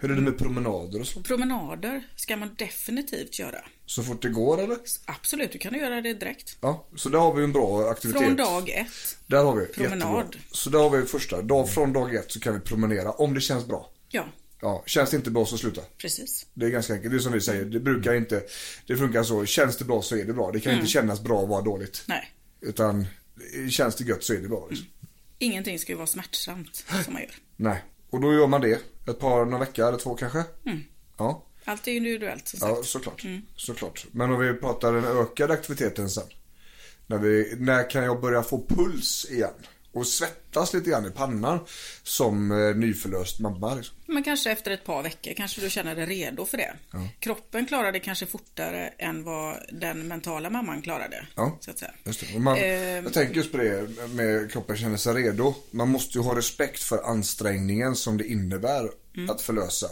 [0.00, 1.22] Hur är det med promenader och så?
[1.22, 3.64] Promenader ska man definitivt göra.
[3.86, 4.78] Så fort det går eller?
[5.04, 6.56] Absolut, du kan göra det direkt.
[6.60, 8.22] Ja, så där har vi en bra aktivitet.
[8.22, 9.16] Från dag ett.
[9.26, 10.18] Där har vi, Promenad.
[10.24, 10.40] jättebra.
[10.52, 13.40] Så där har vi första, dag, från dag ett så kan vi promenera om det
[13.40, 13.90] känns bra.
[14.08, 14.28] Ja,
[14.64, 15.80] Ja, känns det inte bra så sluta.
[15.98, 16.46] precis.
[16.54, 18.42] Det är ganska enkelt, det är som vi säger, det brukar inte,
[18.86, 20.50] det funkar så, känns det bra så är det bra.
[20.52, 22.04] Det kan inte kännas bra och vara dåligt.
[22.06, 23.06] Nej, Utan
[23.70, 24.66] känns det gött så är det bra.
[24.70, 24.86] Liksom.
[25.38, 27.34] ingenting ska ju vara smärtsamt som man gör.
[27.56, 27.82] Nej,
[28.12, 28.80] och då gör man det.
[29.08, 30.44] Ett par, några veckor eller två kanske.
[31.18, 32.72] Ja, Allt är individuellt som sagt.
[32.76, 33.22] ja såklart.
[33.56, 34.06] såklart.
[34.12, 36.24] Men om vi pratar den ökade aktiviteten sen.
[37.06, 39.50] När, vi, när kan jag börja få puls igen?
[39.94, 41.58] Och svettas lite grann i pannan
[42.02, 43.74] som eh, nyförlöst mamma.
[43.74, 43.96] Liksom.
[44.06, 46.72] Men kanske efter ett par veckor kanske du känner dig redo för det.
[47.20, 51.26] Kroppen klarar det kanske fortare än vad den mentala mamman klarade.
[51.34, 51.58] Ja.
[51.60, 52.38] Så att säga.
[52.38, 53.04] Man, Ehm.
[53.04, 55.54] Jag tänker just på det med kroppen känner sig redo.
[55.70, 59.30] Man måste ju ha respekt för ansträngningen som det innebär Mm.
[59.30, 59.86] att förlösa.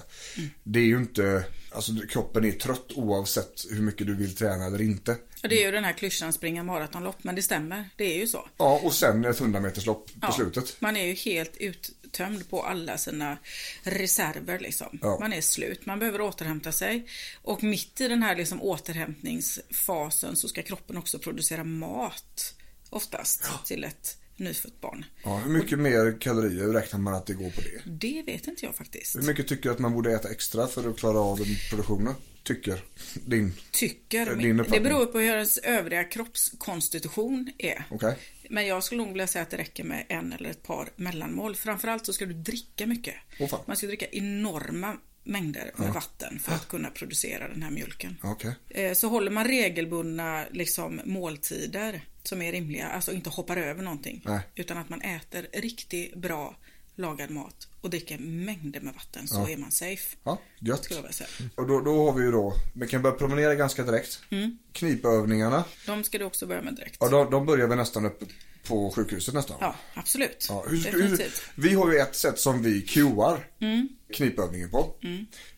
[0.62, 4.80] Det är ju inte, alltså kroppen är trött oavsett hur mycket du vill träna eller
[4.82, 5.16] inte.
[5.42, 7.90] Och det är ju den här klyschan springa maratonlopp, men det stämmer.
[7.96, 8.48] Det är ju så.
[8.56, 10.76] Ja, och sen ett 100 meterslopp på Ja, slutet.
[10.80, 13.38] Man är ju helt uttömd på alla sina
[13.82, 14.98] reserver liksom.
[15.02, 15.18] Ja.
[15.20, 17.06] Man är slut, man behöver återhämta sig.
[17.42, 22.54] Och mitt i den här liksom återhämtningsfasen så ska kroppen också producera mat.
[22.90, 25.04] Oftast till ett nyfött barn.
[25.24, 27.90] Ja, hur mycket mer kalorier räknar man att det går på det?
[27.90, 29.16] Det vet inte jag faktiskt.
[29.16, 32.14] Hur mycket tycker du att man borde äta extra för att klara av produktionen?
[32.42, 32.82] Tycker
[33.26, 33.52] din?
[33.70, 34.34] Tycker.
[34.34, 37.84] Din Det beror på hur ens övriga kroppskonstitution är.
[37.90, 38.16] Okej.
[38.50, 41.56] Men jag skulle nog vilja säga att det räcker med en eller ett par mellanmål.
[41.56, 43.14] Framförallt så ska du dricka mycket.
[43.50, 43.60] Fan.
[43.66, 48.16] Man ska dricka enorma mängder med vatten för att kunna producera den här mjölken.
[48.22, 48.54] Okej.
[48.68, 54.22] Eh, Så håller man regelbundna liksom, måltider som är rimliga, alltså inte hoppar över någonting.
[54.24, 54.40] Nej.
[54.54, 56.56] Utan att man äter riktigt bra
[56.94, 60.16] lagad mat och dricker mängder med vatten så är man safe.
[60.24, 60.84] Ja, gött.
[61.10, 61.28] Säga.
[61.54, 64.20] Och då, då har vi ju då, vi kan börja promenera ganska direkt.
[64.30, 64.58] Mm.
[64.72, 65.64] Knipövningarna.
[65.86, 66.96] De ska du också börja med direkt.
[67.00, 68.26] Ja, de, de börjar vi nästan uppe
[68.68, 69.56] på sjukhuset nästan.
[69.60, 70.46] Ja, absolut.
[70.48, 73.88] Ja, hur, hur, vi har ju ett sätt som vi cuear Mm.
[74.14, 74.94] knipövningen på.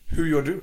[0.05, 0.61] Hur gör du?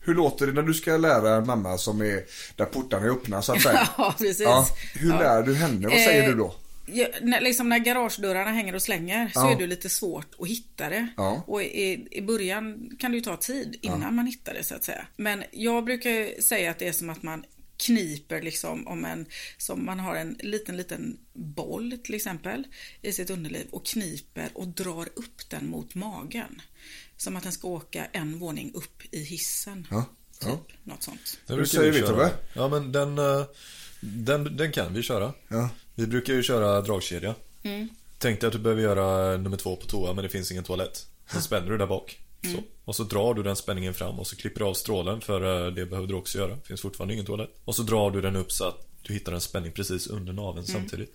[0.00, 2.24] Hur låter det när du ska lära en mamma som är
[2.56, 3.88] där portarna är öppna så att säga?
[3.98, 4.40] Ja, precis.
[4.40, 5.18] Ja, hur Ja.
[5.18, 5.88] lär du henne?
[5.88, 6.54] Vad säger Eh, du då?
[6.86, 10.88] Ja, när, liksom när garagedörrarna hänger och slänger så är det lite svårt att hitta
[10.88, 11.08] det.
[11.46, 14.84] Och i, i början kan det ju ta tid innan man hittar det så att
[14.84, 15.06] säga.
[15.16, 17.44] Men jag brukar säga att det är som att man
[17.86, 19.26] kniper liksom om en,
[19.58, 22.64] som man har en liten, liten boll till exempel
[23.02, 26.62] i sitt underliv och kniper och drar upp den mot magen.
[27.16, 29.86] Som att den ska åka en våning upp i hissen.
[29.90, 30.04] Ja,
[30.40, 30.58] Typ, ja.
[30.82, 31.38] något sånt.
[31.46, 32.08] Den brukar säger vi, köra.
[32.08, 32.30] Tobbe?
[32.52, 33.44] Ja men den, eh,
[34.00, 35.32] den, den kan vi köra.
[35.48, 35.68] Ja.
[35.94, 37.34] Vi brukar ju köra dragkedja.
[37.62, 37.88] Mm.
[38.18, 41.06] Tänkte att du behöver göra nummer två på toa men det finns ingen toalett.
[41.32, 42.23] Sen spänner du där bak.
[42.52, 42.62] Så.
[42.84, 45.72] Och så drar du den spänningen fram och så klipper du av strålen för eh,
[45.72, 46.58] det behöver du också göra.
[46.64, 47.50] Finns fortfarande ingen toalett.
[47.64, 50.66] Och så drar du den upp så att du hittar en spänning precis under naveln
[50.66, 51.14] samtidigt.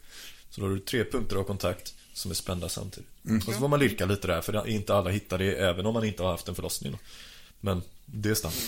[0.49, 3.09] Så då har du tre punkter av kontakt som är spända samtidigt.
[3.47, 5.93] Och så får man lirka lite där för det- inte alla hittar det även om
[5.93, 6.91] man inte har haft en förlossning.
[6.91, 6.97] Då.
[7.59, 8.61] Men det är standard.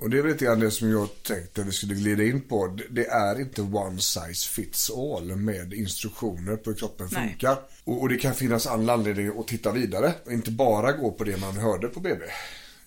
[0.00, 2.78] Och det är väl lite grann det som jag tänkte vi skulle glida in på.
[2.90, 7.28] Det- är inte one size fits all med instruktioner på hur kroppen Nej.
[7.28, 7.58] funkar.
[7.84, 10.14] Och, och det kan finnas all anledning att titta vidare.
[10.26, 12.24] Och inte bara gå på det man hörde på BB.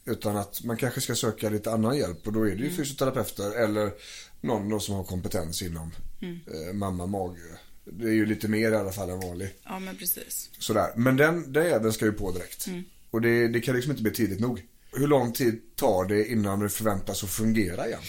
[0.05, 2.28] Utan att man kanske ska söka lite annan hjälp.
[2.28, 2.76] Och då är det ju Mm.
[2.78, 3.91] fysioterapeuter eller
[4.41, 5.91] någon då som har kompetens inom
[6.22, 6.39] Mm.
[6.68, 7.39] eh, mamma, mage.
[7.86, 9.49] Det är ju lite mer i alla fall än vanlig.
[9.64, 10.49] Ja, men precis.
[10.59, 10.88] Sådär.
[10.95, 12.68] Men den, den jäveln ska ju på direkt.
[12.68, 12.84] Mm.
[13.11, 14.61] Och det, det kan liksom inte bli tidigt nog.
[14.95, 18.01] Hur lång tid tar det innan du förväntas att fungera igen?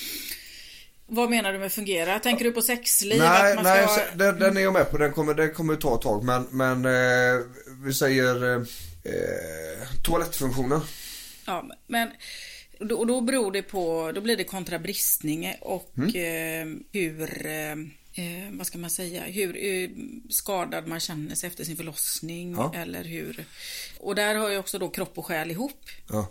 [1.07, 2.19] Vad menar du med fungera?
[2.19, 3.19] Tänker du på sexliv?
[3.19, 4.17] nej, nej ska...
[4.17, 4.99] den, den är jag med på.
[4.99, 6.25] Den kommer, den kommer ta ett tag.
[6.25, 7.41] Men, men eh,
[7.85, 8.61] vi säger eh,
[9.05, 10.81] eh, toalettfunktionen.
[11.47, 12.11] Ja, men
[12.81, 16.09] då, då beror det på, då blir det kontra bristning och Mm.
[16.15, 19.91] eh, hur, eh, eh, vad ska man säga, hur eh,
[20.31, 22.73] skadad man känner sig efter sin förlossning Ja.
[22.77, 23.45] eller hur.
[24.01, 25.81] Och där har ju också då kropp och själ ihop.
[26.11, 26.27] Ja.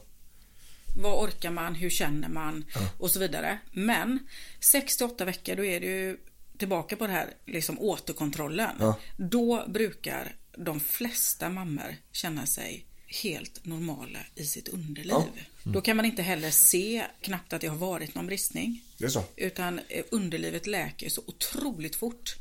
[0.95, 2.65] Vad orkar man, hur känner man
[2.99, 3.59] och så vidare.
[3.71, 4.19] Men
[4.59, 6.17] 6-8 veckor då är det ju
[6.57, 8.75] tillbaka på det här liksom återkontrollen.
[8.79, 8.99] Ja.
[9.17, 15.11] Då brukar de flesta mammor känna sig helt normala i sitt underliv.
[15.13, 15.25] Ja.
[15.63, 18.83] Då kan man inte heller se knappt att det har varit någon bristning.
[18.97, 19.23] Det är så.
[19.35, 22.35] Utan eh, underlivet läker så otroligt fort.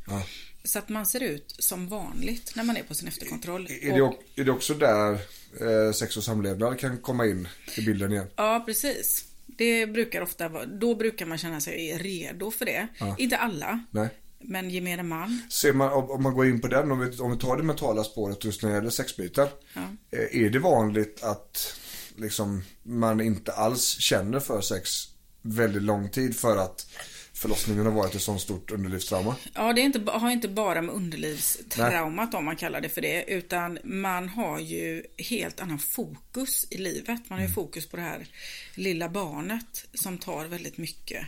[0.65, 3.69] Så att man ser ut som vanligt när man är på sin efterkontroll.
[3.83, 5.19] Är det, Och- är det också där
[5.61, 8.27] eh, sex och samlevnad kan komma in i bilden igen?
[8.37, 9.25] Ja, precis.
[9.47, 12.89] Det brukar ofta vara, då brukar man känna sig redo för det.
[13.19, 14.09] Inte alla, Nej.
[14.39, 15.43] men gemene man.
[15.51, 18.05] Ser man, om, man går in på den, om vi, om vi tar det mentala
[18.05, 19.49] spåret just när det gäller sexbiten.
[20.11, 21.77] Eh, är det vanligt att
[22.17, 25.09] liksom, man inte alls känner för sex
[25.43, 26.87] väldigt lång tid för att
[27.43, 29.37] förlossningen har varit ett sånt stort underlivstrauma?
[29.55, 33.79] Ja, det inte, har inte bara med underlivstraumat om man kallar det för det, utan
[33.85, 37.21] man har ju helt annan fokus i livet.
[37.29, 38.27] Man har ju fokus på det här
[38.75, 41.27] lilla barnet som tar väldigt mycket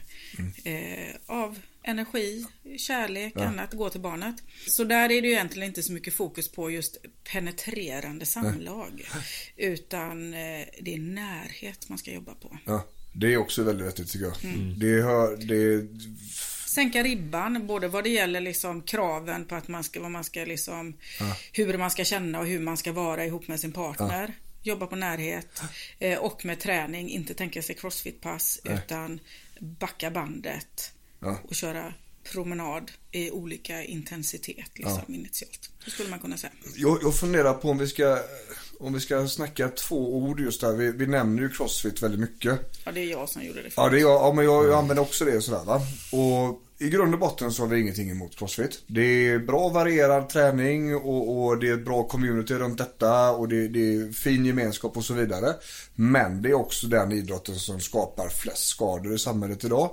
[0.65, 2.47] eh, av energi,
[2.79, 4.37] kärlek, annat, gå till barnet.
[4.67, 6.97] Så där är det ju egentligen inte så mycket fokus på just
[7.33, 9.09] penetrerande samlag,
[9.57, 12.59] utan eh, det är närhet man ska jobba på.
[12.65, 12.85] Ja,
[13.15, 14.35] det är också väldigt vettigt tycker jag.
[14.79, 15.89] Det hör, det,
[16.67, 20.45] sänka ribban, både vad det gäller liksom kraven på att man ska, vad man ska
[20.45, 20.95] liksom,
[21.53, 24.35] hur man ska känna och hur man ska vara ihop med sin partner.
[24.62, 25.62] Jobba på närhet
[25.99, 29.21] eh, och med träning, inte tänka sig crossfit-pass utan
[29.61, 30.91] backa bandet
[31.21, 31.39] Ja.
[31.49, 31.95] och köra
[32.33, 35.71] promenad i olika intensitet liksom, initialt.
[35.85, 36.53] Det skulle man kunna säga.
[36.77, 38.19] jag, jag funderar på om vi ska,
[38.81, 40.72] om vi ska snacka två ord just där.
[40.72, 42.72] Vi, vi nämner ju crossfit väldigt mycket.
[42.85, 43.93] Ja, det är jag som gjorde det Ja, förut.
[43.93, 45.81] det är jag, ja men jag, jag använder också det sådär va.
[46.12, 48.83] Och i grund och botten så har vi ingenting emot crossfit.
[48.87, 53.49] Det är bra varierad träning och, och det är ett bra community runt detta och
[53.49, 55.55] det, det är fin gemenskap och så vidare.
[55.95, 59.91] Men det är också den idrotten som skapar flest skador i samhället idag.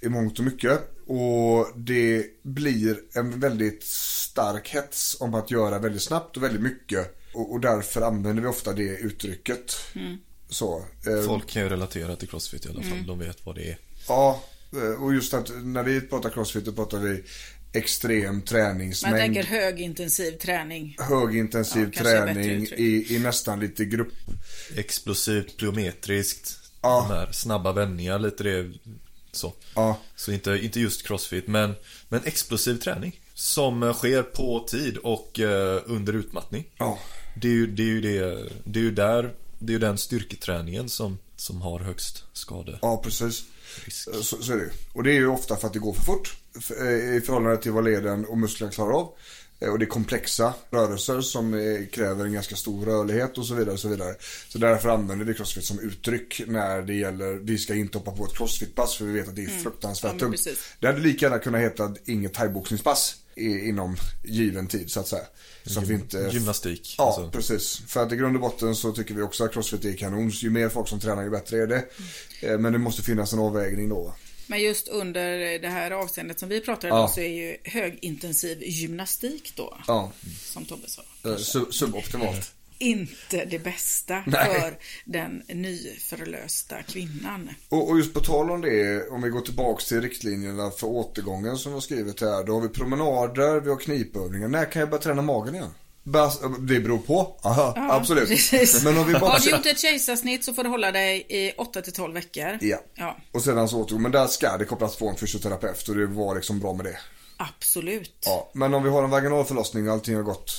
[0.00, 0.78] I mångt och mycket.
[1.06, 7.18] Och det blir en väldigt stark hets om att göra väldigt snabbt och väldigt mycket.
[7.36, 9.76] Och, och därför använder vi ofta det uttrycket.
[10.48, 10.84] Så.
[11.06, 13.06] eh, Folk kan ju relatera till crossfit i alla fall.
[13.06, 13.78] De vet vad det är.
[14.08, 17.24] Ja, eh, och just att när vi pratar crossfit då pratar vi
[17.72, 19.16] extrem Man träningsmängd.
[19.16, 20.96] tänker högintensiv träning.
[20.98, 24.12] Högintensiv Ja, träning i, i nästan lite grupp.
[24.76, 26.58] Explosivt, plyometriskt.
[26.82, 27.06] Ja.
[27.08, 28.72] De här snabba vändningar, lite det.
[29.32, 29.52] Så.
[29.74, 31.74] Ja, Så inte, inte just crossfit, men,
[32.08, 33.20] men explosiv träning.
[33.34, 36.66] Som sker på tid och eh, under utmattning.
[36.78, 36.98] ja,
[37.40, 39.98] Det är ju, det är ju, det, det är ju där, det är ju den
[39.98, 42.78] styrketräningen som, som har högst skade.
[42.82, 43.44] ja precis.
[43.84, 44.08] Risk.
[44.22, 44.70] Så, så är det.
[44.92, 46.36] Och det är ju ofta för att det går för fort
[46.80, 49.12] eh, i förhållande till vad leden och musklerna klarar av.
[49.60, 53.54] Eh, Och det är komplexa rörelser som eh, kräver en ganska stor rörlighet och så
[53.54, 53.72] vidare.
[53.72, 54.14] Och så, vidare.
[54.48, 58.24] så därför använder vi crossfit som uttryck när det gäller, vi ska inte hoppa på
[58.26, 60.22] ett crossfitpass för vi vet att det är fruktansvärt Mm.
[60.22, 60.58] Ja, men tungt.
[60.80, 65.24] Det hade lika gärna kunnat heta inget thaiboxningspass inom given tid så att säga.
[65.66, 66.30] Så att vi inte...
[66.32, 66.94] Gymnastik.
[66.98, 67.30] Ja, alltså.
[67.30, 67.82] precis.
[67.86, 70.28] För att i grund och botten så tycker vi också att crossfit är kanon.
[70.28, 71.84] Ju mer folk som tränar ju bättre är det.
[72.40, 74.14] Eh, Men det måste finnas en avvägning då.
[74.46, 77.02] Men just under det här avseendet som vi pratar Ja.
[77.02, 80.12] om så är ju högintensiv gymnastik då, Ja,
[80.44, 82.52] som Tobbe sa, eh, sub- suboptimalt.
[82.78, 84.60] Inte det bästa Nej.
[84.60, 87.50] för den nyförlösta kvinnan.
[87.68, 91.56] Och, och just på tal om det, om vi går tillbaks till riktlinjerna för återgången
[91.56, 92.44] som var skrivet här.
[92.44, 94.48] Då har vi promenader, vi har knipövningar.
[94.48, 95.70] När kan jag börja träna magen igen?
[96.02, 97.36] Bas, det beror på.
[97.42, 98.28] Aha, absolut.
[98.28, 98.84] Precis.
[98.84, 101.52] Men om vi bara Har du gjort ett kejsarsnitt så får du hålla dig i
[101.58, 102.58] 8 till 12 veckor.
[102.60, 102.78] Ja.
[102.94, 103.16] ja.
[103.32, 106.34] Och sedan så återgår, men där ska det kopplas på en fysioterapeut och det var
[106.34, 106.98] liksom bra med det.
[107.36, 108.18] Absolut.
[108.24, 110.50] Ja, men om vi har en vaginal förlossning och allting har gått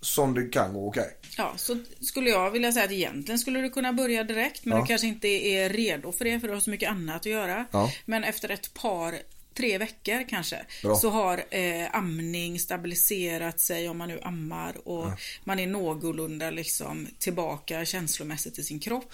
[0.00, 1.16] som det kan gå, okej.
[1.36, 4.82] Ja, så skulle jag vilja säga att egentligen skulle du kunna börja direkt men Ja.
[4.84, 7.66] du kanske inte är redo för det för du har så mycket annat att göra.
[7.72, 7.92] Ja.
[8.04, 9.14] Men efter ett par
[9.54, 10.96] tre veckor kanske Bra.
[10.96, 15.06] så har eh, amning stabiliserat sig om man nu ammar och
[15.44, 19.12] man är någorlunda liksom tillbaka känslomässigt i sin kropp.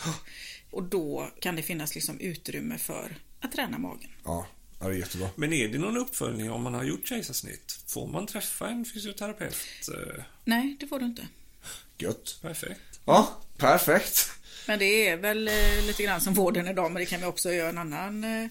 [0.70, 4.10] Och då kan det finnas liksom utrymme för att träna magen.
[4.24, 4.46] Ja,
[4.80, 5.28] ja, det är jättebra.
[5.36, 7.78] Men är det någon uppföljning om man har gjort kejsarsnitt?
[7.86, 9.56] Får man träffa en fysioterapeut?
[10.44, 11.26] Nej, det får du inte.
[12.02, 12.38] Gött.
[12.42, 12.80] Perfekt.
[13.04, 14.30] Ja, perfekt.
[14.66, 15.54] Men det är väl eh,
[15.86, 18.50] lite grann som vården idag, men det kan vi också göra en annan, eh, ett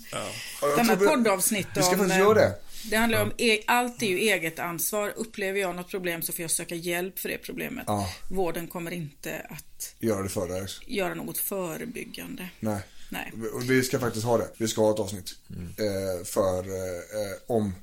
[0.62, 1.98] Jag annat poddavsnitt Vi ska om.
[1.98, 2.56] faktiskt eh, göra det.
[2.90, 5.14] Det handlar om, e- allt är ju eget ansvar.
[5.16, 7.84] Upplever jag något problem så får jag söka hjälp för det problemet.
[7.88, 8.10] Ja.
[8.30, 10.68] Vården kommer inte att Gör det för dig.
[10.88, 12.50] göra något förebyggande.
[12.60, 12.80] Nej.
[13.10, 13.32] Nej.
[13.68, 14.48] Vi ska faktiskt ha det.
[14.58, 15.32] Vi ska ha ett avsnitt.
[15.78, 17.76] Eh, för, eh, om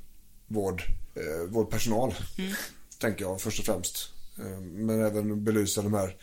[0.47, 0.83] vård,
[1.15, 2.15] eh, vårdpersonal.
[2.99, 4.09] Tänker jag först och främst.
[4.39, 6.17] Eh, men även belysa de här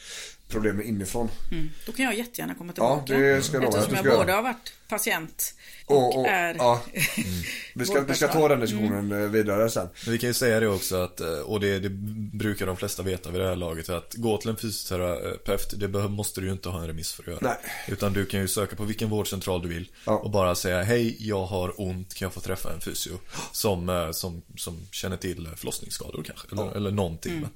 [0.53, 1.29] problemen inifrån.
[1.51, 1.69] Mm.
[1.85, 3.23] Då kan jag jättegärna komma Ja, tillbaka.
[3.23, 5.53] det ska jag Eftersom du jag både har varit patient
[5.85, 6.81] och, Och, och, är ja.
[7.75, 9.89] vi, ska, vi ska ta den diskussionen eh, vidare sen.
[10.05, 11.89] Men vi kan ju säga det också att, eh, och det, det
[12.37, 16.41] brukar de flesta veta vid det här laget, att gå till en fysioterapeut, det måste
[16.41, 17.39] du ju inte ha en remiss för att göra.
[17.41, 17.57] Nej.
[17.87, 20.17] Utan du kan ju söka på vilken vårdcentral du vill Ja.
[20.17, 23.19] och bara säga hej, jag har ont, kan jag få träffa en fysio?
[23.51, 27.41] Som, eh, som, som känner till förlossningsskador kanske, eller, eller någonting.
[27.41, 27.47] va?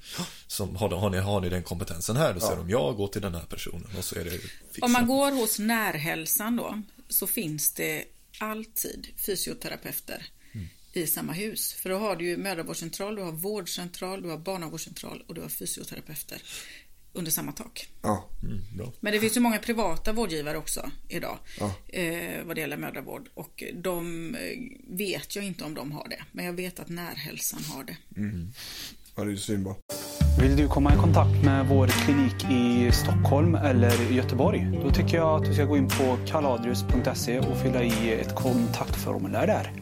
[0.46, 2.34] Som, har, har, ni, har ni den kompetensen här?
[2.34, 4.82] Då säger de ja, gå till den här personen och så är det fixat.
[4.82, 8.04] Om man går hos närhälsan då så finns det
[8.40, 10.26] alltid fysioterapeuter
[10.92, 11.72] i samma hus.
[11.72, 15.48] För då har du ju mödravårdscentral, du har vårdcentral, du har barnavårdscentral och du har
[15.48, 16.42] fysioterapeuter
[17.12, 17.88] under samma tak.
[18.02, 18.28] Ja.
[18.42, 18.92] Mm, bra.
[19.00, 21.74] Men det finns ju många privata vårdgivare också idag Ja.
[21.88, 24.40] eh, vad det gäller mödravård och de eh,
[24.96, 26.24] vet jag inte om de har det.
[26.32, 27.96] Men jag vet att närhälsan har det.
[29.14, 29.74] ja, det är ju svinbra.
[30.40, 34.80] Vill du komma i kontakt med vår klinik i Stockholm eller Göteborg?
[34.82, 39.46] Då tycker jag att du ska gå in på kaladrius.se och fylla i ett kontaktformulär
[39.46, 39.72] där.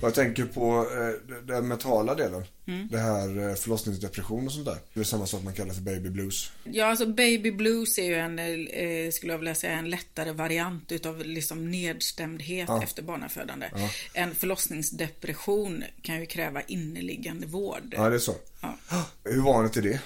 [0.00, 2.44] Jag tänker på eh, den mentala delen.
[2.90, 4.78] Det här eh, förlossningsdepression och sånt där.
[4.94, 6.50] Det är samma sak man kallar för baby blues.
[6.64, 10.92] Ja, alltså baby blues är ju en, eh, skulle jag vilja säga, en lättare variant
[10.92, 13.66] utav liksom nedstämdhet efter barnafödande.
[14.14, 17.94] En förlossningsdepression kan ju kräva inneliggande vård.
[17.96, 18.34] Ja, det är så.
[18.60, 18.76] Ja.
[19.24, 20.00] Hur vanligt är det?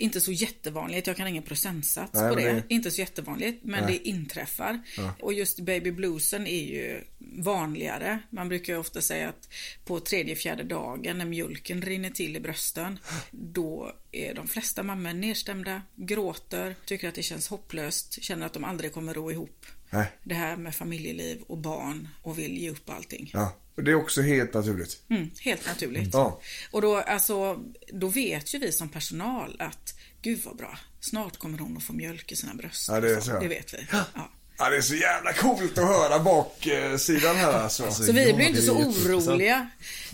[0.00, 2.52] Inte så jättevanligt, jag kan ingen procentsats Nej, på det.
[2.52, 4.80] det- Inte så jättevanligt, men det inträffar.
[5.20, 8.18] Och just baby bluesen är ju vanligare.
[8.30, 9.48] Man brukar ju ofta säga att
[9.84, 12.98] på tredje, fjärde dagen när mjölken rinner till i brösten,
[13.30, 18.64] då är de flesta mammor nedstämda, gråter, tycker att det känns hopplöst, känner att de
[18.64, 19.66] aldrig kommer ro ihop.
[19.90, 20.06] Nej.
[20.24, 23.30] Det här med familjeliv och barn och vill ge upp allting.
[23.32, 23.56] Ja.
[23.82, 25.02] Det är också helt naturligt.
[25.10, 26.10] Mm, helt naturligt.
[26.12, 26.40] Ja.
[26.70, 27.58] Och då, alltså,
[27.92, 31.92] då vet ju vi som personal att gud vad bra, snart kommer hon att få
[31.92, 32.88] mjölk i sina bröst.
[32.88, 33.38] Ja, det så.
[33.40, 33.78] Det vet vi.
[33.92, 34.30] Ja.
[34.60, 37.90] Ja, det är så jävla coolt att höra baksidan här alltså.
[37.90, 39.70] Så vi blir inte så oroliga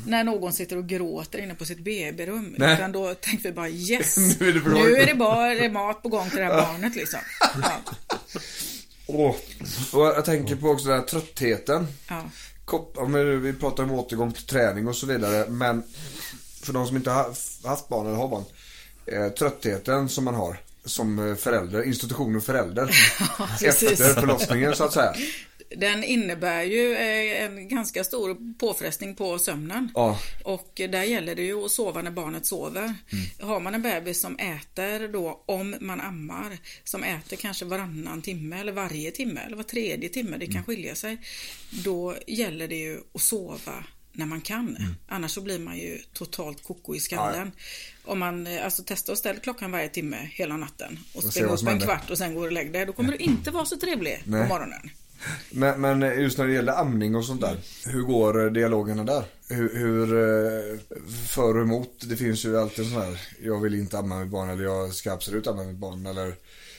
[0.06, 2.54] när någon sitter och gråter inne på sitt BB-rum.
[2.54, 4.74] Utan då tänker vi bara yes, Nu är det bra.
[4.74, 7.20] nu är det bara mat på gång till det här barnet liksom.
[7.62, 7.80] Ja.
[9.06, 9.40] Och
[9.92, 11.86] jag tänker på också den här tröttheten.
[12.08, 12.30] Ja.
[13.42, 15.46] Vi pratar om återgång till träning och så vidare.
[15.48, 15.82] Men
[16.62, 17.24] för de som inte har
[17.68, 18.44] haft barn eller har barn.
[19.06, 22.86] Eh, tröttheten som man har som eh, förälder, institutionen förälder.
[23.58, 24.00] precis.
[24.00, 25.14] efter förlossningen så att säga.
[25.76, 29.90] Den innebär ju eh, en ganska stor påfrestning på sömnen.
[29.94, 30.18] Ja.
[30.44, 32.82] Och där gäller det ju att sova när barnet sover.
[32.82, 33.50] Mm.
[33.50, 38.60] Har man en bebis som äter då, om man ammar, som äter kanske varannan timme
[38.60, 40.64] eller varje timme eller var tredje timme, det kan Mm.
[40.64, 41.18] skilja sig.
[41.70, 44.76] Då gäller det ju att sova när man kan.
[44.76, 44.94] Mm.
[45.08, 47.52] Annars så blir man ju totalt koko i skallen.
[48.04, 51.68] Om man eh, alltså testar att ställa klockan varje timme hela natten och vad upp
[51.68, 52.86] en kvart och sen går och lägger dig.
[52.86, 54.42] Då kommer du inte vara så trevlig Nej.
[54.42, 54.90] på morgonen.
[55.50, 57.56] Men, men just när det gäller amning och sånt där.
[57.86, 59.24] Hur går dialogerna där?
[59.48, 60.78] Hur, hur eh,
[61.28, 62.04] för och emot?
[62.08, 65.12] Det finns ju alltid sån här, jag vill inte amma mitt barn eller jag ska
[65.12, 66.06] absolut amma mitt barn.
[66.06, 66.34] Eller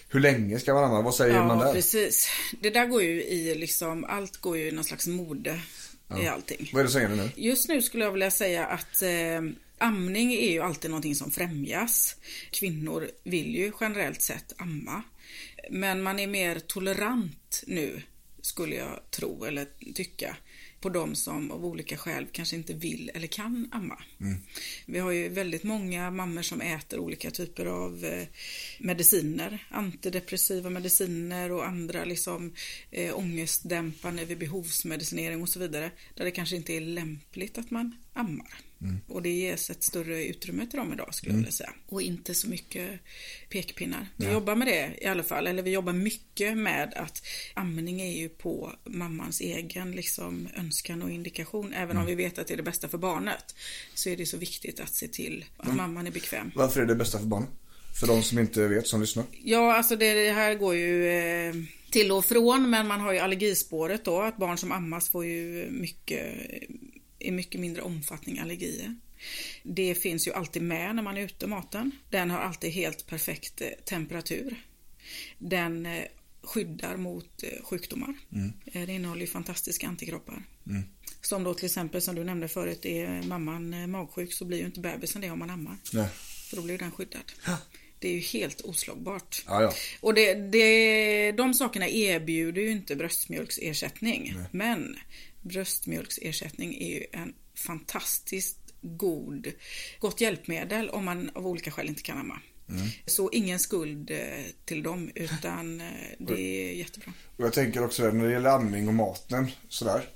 [0.10, 1.02] hur länge ska man amma?
[1.02, 1.74] Vad säger man Ja, där?
[1.74, 2.30] precis.
[2.62, 5.60] Det där går ju i liksom, allt går ju i någon slags mode
[6.24, 6.70] i allting.
[6.74, 7.30] Vad är det som gäller nu?
[7.36, 9.42] Just nu skulle jag vilja säga att eh,
[9.78, 12.16] amning är ju alltid någonting som främjas.
[12.52, 15.04] Kvinnor vill ju generellt sett amma.
[15.70, 18.02] Men man är mer tolerant nu,
[18.46, 20.38] skulle jag tro eller tycka
[20.80, 23.98] på de som av olika skäl kanske inte vill eller kan amma.
[24.86, 28.28] Vi har ju väldigt många mammor som äter olika typer av eh,
[28.80, 32.54] mediciner, antidepressiva mediciner och andra liksom
[32.92, 37.96] eh, ångestdämpande vid behovsmedicinering och så vidare, där det kanske inte är lämpligt att man
[38.14, 38.58] ammar.
[39.08, 41.74] Och det ges ett större utrymme till dem idag skulle jag vilja säga.
[41.90, 43.00] Och inte så mycket
[43.50, 44.08] pekpinnar.
[44.16, 47.22] Vi jobbar med det i alla fall, eller vi jobbar mycket med att
[47.54, 51.74] amning är ju på mammans egen liksom, önskan och indikation.
[51.74, 53.56] Även om vi vet att det är det bästa för barnet
[53.94, 56.52] så är det så viktigt att se till att mamman är bekväm.
[56.56, 57.50] Varför är det bästa för barnen?
[58.00, 59.26] För de som inte vet, som lyssnar.
[59.44, 61.56] Ja, alltså det, det här går ju eh,
[61.92, 65.68] till och från, men man har ju allergispåret då, att barn som ammas får ju
[65.72, 66.36] mycket,
[67.26, 68.96] i mycket mindre omfattning allergier.
[69.64, 71.92] Det finns ju alltid med när man är ute, maten.
[72.10, 74.56] Den har alltid helt perfekt eh, temperatur.
[75.38, 76.04] Den eh,
[76.42, 78.14] skyddar mot eh, sjukdomar.
[78.74, 80.44] Eh, Det innehåller fantastiska antikroppar.
[81.22, 84.80] Som då till exempel, som du nämnde förut, är mamman magsjuk så blir ju inte
[84.80, 85.78] bebisen det om man ammar.
[85.94, 86.08] Nej.
[86.50, 87.32] För då blir den skyddad.
[88.00, 89.44] Det är ju helt oslagbart.
[89.48, 89.74] Ja, ja.
[90.02, 94.36] Och det, det, de sakerna erbjuder ju inte bröstmjölksersättning.
[94.52, 94.98] Men
[95.46, 99.52] bröstmjölksersättning är ju en fantastiskt god,
[100.00, 102.40] gott hjälpmedel om man av olika skäl inte kan amma.
[103.06, 104.18] Så ingen skuld eh,
[104.66, 105.88] till dem utan eh,
[106.20, 107.14] det är jättebra.
[107.38, 110.10] Och jag tänker också där, när det gäller amning och maten sådär.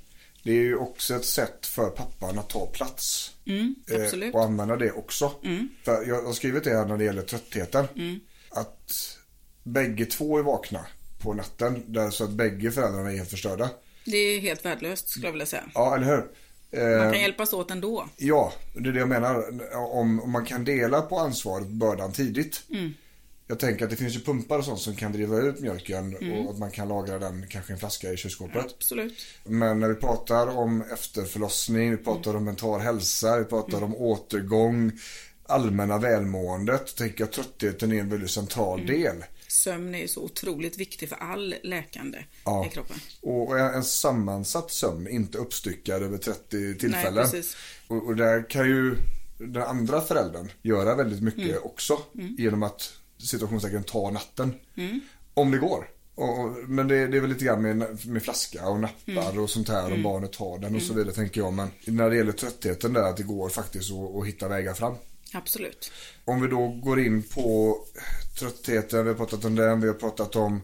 [0.44, 3.34] Det är ju också ett sätt för pappan att ta plats.
[3.46, 5.34] Mm, Eh, och använda det också.
[5.84, 7.86] För jag har skrivit det här när det gäller tröttheten.
[7.96, 8.20] Mm.
[8.50, 9.18] Att
[9.64, 10.86] bägge två är vakna
[11.20, 11.84] på natten.
[11.88, 13.70] Där så att bägge föräldrarna är helt förstörda.
[14.12, 15.64] Det är helt värdelöst skulle jag vilja säga.
[15.74, 16.18] Ja, eller hur?
[16.98, 18.10] Man Eh, kan hjälpas åt ändå.
[18.18, 19.44] ja, det är det jag menar.
[19.76, 22.62] Om, om man kan dela på ansvaret, bördan tidigt.
[22.70, 22.94] Mm.
[23.48, 26.46] Jag tänker att det finns ju pumpar och sånt som kan driva ut mjölken Mm.
[26.46, 28.66] och att man kan lagra den kanske i en flaska i kylskåpet.
[28.78, 29.26] Absolut.
[29.44, 34.92] Men när vi pratar om efterförlossning, vi pratar om mental hälsa, vi pratar om återgång,
[35.46, 36.96] allmänna välmåendet.
[36.96, 39.16] Tänker jag tröttheten är en väldigt central del.
[39.52, 42.66] Sömn är ju så otroligt viktig för all läkande Ja.
[42.66, 42.98] i kroppen.
[43.22, 47.14] Och en sammansatt sömn, inte uppstyckad över 30 tillfällen.
[47.14, 47.56] Nej, precis.
[47.88, 48.96] och, och där kan ju
[49.38, 51.64] den andra föräldern göra väldigt mycket Mm.
[51.64, 52.00] också.
[52.38, 54.54] Genom att situationstecken ta natten.
[54.76, 55.00] Mm.
[55.34, 55.90] Om det går.
[56.16, 59.40] Och, men det, det är väl lite grann med, med flaska och nappar Mm.
[59.44, 61.54] och sånt här om barnet har den och så vidare tänker jag.
[61.54, 64.96] Men när det gäller tröttheten där att det går faktiskt att, att hitta vägar fram.
[65.34, 65.92] Absolut.
[66.26, 67.78] Om vi då går in på
[68.40, 70.62] tröttheten, vi har pratat om den, vi har pratat om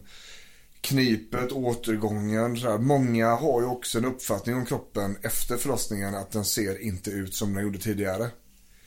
[0.80, 2.56] knipet, återgången.
[2.56, 2.78] Så här.
[2.78, 7.34] Många har ju också en uppfattning om kroppen efter förlossningen att den ser inte ut
[7.34, 8.30] som den gjorde tidigare.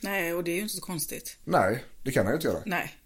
[0.00, 1.36] Nej, och det är ju inte så konstigt.
[1.44, 2.62] Nej, det kan den ju inte göra.
[2.66, 2.96] Nej.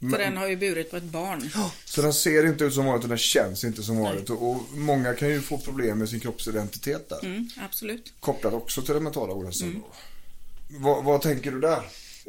[0.00, 1.50] För den har ju burit på ett barn.
[1.84, 4.30] Så den ser inte ut som vanligt och den känns inte som vanligt.
[4.30, 7.24] Och, och många kan ju få problem med sin kroppsidentitet där.
[7.24, 8.12] Mm, absolut.
[8.20, 9.68] Kopplat också till den mentala ohälsan.
[9.68, 9.82] Mm.
[10.78, 11.82] Vad, vad tänker du där?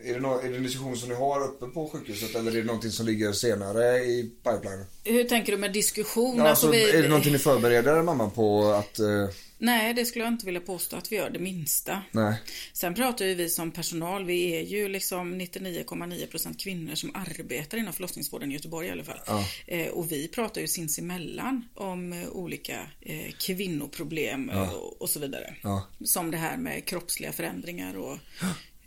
[0.04, 2.56] Är det, nå- är det en diskussion som ni har uppe på sjukhuset eller är
[2.56, 4.86] det någonting som ligger senare i pipelinen?
[5.04, 6.38] Hur tänker du med diskussion?
[6.38, 9.00] Ja, alltså, vi- Är det någonting ni förbereder mamman på att...
[9.00, 9.28] Eh,
[9.62, 12.02] Nej, det skulle jag inte vilja påstå att vi gör det minsta.
[12.12, 12.42] nej.
[12.74, 17.94] Sen pratar ju vi som personal, vi är ju liksom 99,9% kvinnor som arbetar inom
[17.94, 19.20] förlossningsvården i Göteborg i alla fall.
[19.68, 25.20] Eh, och vi pratar ju sinsemellan om eh, olika eh, kvinnoproblem eh, och, och så
[25.20, 25.56] vidare.
[25.62, 25.88] Ja.
[26.06, 28.18] Som det här med kroppsliga förändringar och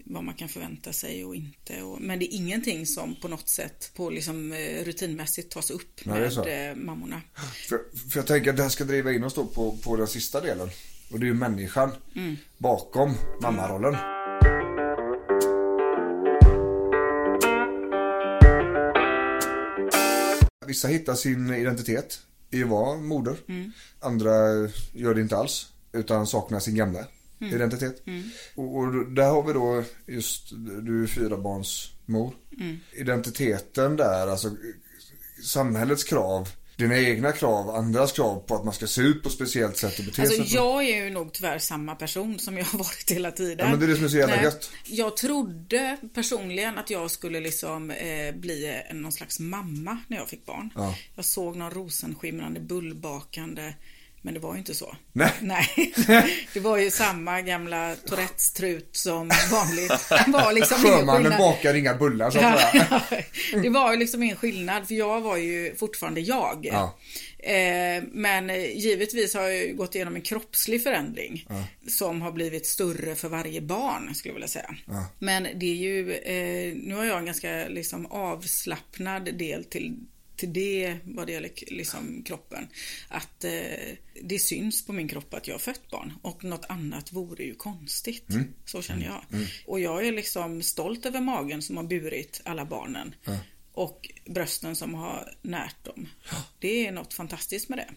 [0.05, 1.83] vad man kan förvänta sig och inte.
[1.83, 6.01] Och, men det är ingenting som på något sätt på liksom, eh, rutinmässigt tas upp
[6.05, 7.23] Nej, med eh, mammorna.
[7.69, 7.81] För,
[8.11, 10.41] för jag tänker att det här ska driva in oss då på, på den sista
[10.41, 10.69] delen.
[11.11, 11.91] Och det är ju människan
[12.59, 13.97] bakom mammarollen.
[20.67, 23.37] Vissa hittar sin identitet i att vara moder.
[24.01, 24.33] Andra
[24.93, 25.73] gör det inte alls.
[25.93, 27.07] Utan saknar sin gamla
[27.53, 28.03] identitet.
[28.55, 30.51] Och, och där har vi då just,
[30.83, 32.35] du är fyra barns mor.
[32.93, 34.51] Identiteten där, alltså
[35.43, 39.35] samhällets krav, dina egna krav, andras krav på att man ska se ut på ett
[39.35, 40.55] speciellt sätt och bete Alltså sig.
[40.55, 43.59] jag är ju nog tyvärr samma person som jag har varit hela tiden.
[43.59, 44.71] Ja, men det är det som är så jävla gött.
[44.85, 50.47] Jag trodde personligen att jag skulle liksom eh, bli någon slags mamma när jag fick
[50.47, 50.71] barn.
[50.75, 50.95] Ja.
[51.15, 53.75] Jag såg någon rosenskimrande bullbakande
[54.25, 54.97] men det var ju inte så.
[55.13, 55.33] Nej.
[55.41, 55.93] Nej.
[56.55, 60.09] Det var ju samma gamla Tourettes-trut som vanligt.
[60.09, 62.39] Det var liksom Sjömannen bakar inga bullar så.
[62.43, 63.01] Ja,
[63.63, 66.69] det var ju liksom ingen skillnad för jag var ju fortfarande jag.
[66.73, 66.99] Ja.
[67.39, 71.47] Eh, men givetvis har jag gått igenom en kroppslig förändring
[71.89, 74.75] som har blivit större för varje barn skulle jag vilja säga.
[75.19, 79.97] Men det är ju, eh, nu har jag en ganska liksom avslappnad del till
[80.45, 82.69] till det vad det gäller liksom kroppen.
[83.09, 83.51] Att eh,
[84.23, 87.55] det syns på min kropp att jag har fött barn och något annat vore ju
[87.55, 88.27] konstigt.
[88.65, 89.25] Så känner jag.
[89.67, 93.15] Och jag är liksom stolt över magen som har burit alla barnen.
[93.73, 96.09] Och brösten som har närt dem.
[96.59, 97.91] Det är något fantastiskt med det.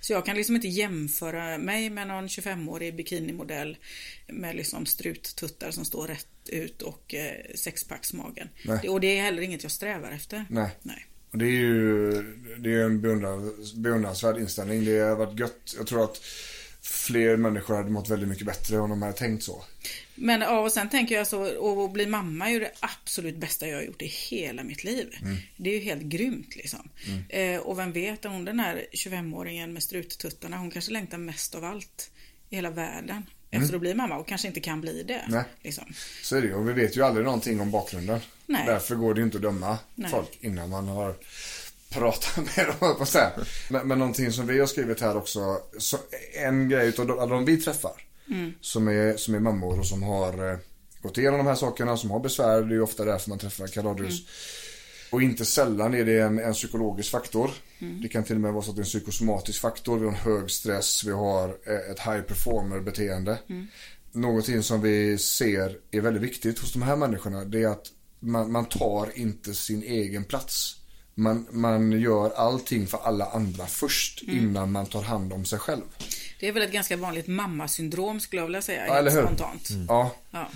[0.00, 3.76] Så jag kan liksom inte jämföra mig med någon 25-årig bikinimodell
[4.26, 8.48] med liksom struttuttar som står rätt ut och eh, sexpacksmagen.
[8.64, 8.88] Nej.
[8.88, 10.44] Och det är heller inget jag strävar efter.
[10.50, 10.70] Nej.
[10.82, 11.06] Nej.
[11.30, 12.12] Och det är ju
[12.58, 14.84] det är en beundrans, beundransvärd inställning.
[14.84, 15.74] Det har varit gött.
[15.76, 16.22] Jag tror att
[16.82, 19.64] fler människor hade mått väldigt mycket bättre om de hade tänkt så.
[20.14, 23.68] Men ja, och sen tänker jag så, att bli mamma är ju det absolut bästa
[23.68, 25.08] jag har gjort i hela mitt liv.
[25.56, 26.88] Det är ju helt grymt liksom.
[27.28, 31.64] Eh, och vem vet, hon den här 25-åringen med struttuttarna, hon kanske längtar mest av
[31.64, 32.10] allt
[32.50, 33.22] i hela världen.
[33.50, 35.24] Efter att bli mamma och kanske inte kan bli det.
[35.28, 35.44] Nej.
[35.62, 35.84] Liksom.
[36.22, 36.54] Så är det.
[36.54, 38.20] Och vi vet ju aldrig någonting om bakgrunden.
[38.46, 38.66] Nej.
[38.66, 40.10] Därför går det ju inte att döma Nej.
[40.10, 41.14] folk innan man har
[41.90, 43.30] pratat med dem, på säga.
[43.70, 45.58] Men, men någonting som vi har skrivit här också.
[45.78, 45.96] Så
[46.44, 47.92] en grej utav de, de vi träffar.
[48.60, 50.58] Som, är, som är mammor och som har eh,
[51.02, 52.62] gått igenom de här sakerna, som har besvär.
[52.62, 54.22] Det är ju ofta därför man träffar Kaladius.
[55.10, 57.50] Och inte sällan är det en, en psykologisk faktor.
[58.02, 59.98] Det kan till och med vara så att det är en psykosomatisk faktor.
[59.98, 63.38] Vi har en hög stress, vi har eh, ett high performer beteende.
[64.12, 67.86] Någonting som vi ser är väldigt viktigt hos de här människorna det är att
[68.20, 70.76] man, man tar inte sin egen plats.
[71.14, 75.82] Man, man gör allting för alla andra först innan man tar hand om sig själv.
[76.40, 78.86] Det är väl ett ganska vanligt mammasyndrom skulle jag vilja säga.
[78.86, 79.22] Ja, eller hur?
[79.22, 79.68] Spontant.
[79.88, 80.48] Ja, Ja.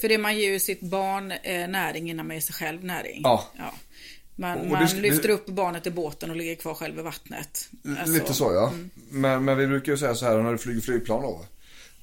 [0.00, 3.20] För det man ger ju sitt barn eh, näring innan man ger sig själv näring.
[3.24, 3.74] Ja.
[4.36, 6.98] Man, Och det man ska- lyfter det- upp barnet i båten och ligger kvar själv
[6.98, 7.68] i vattnet.
[7.98, 8.72] Alltså, lite så ja.
[9.10, 11.44] Men, men vi brukar ju säga så här när du flyger flygplan då.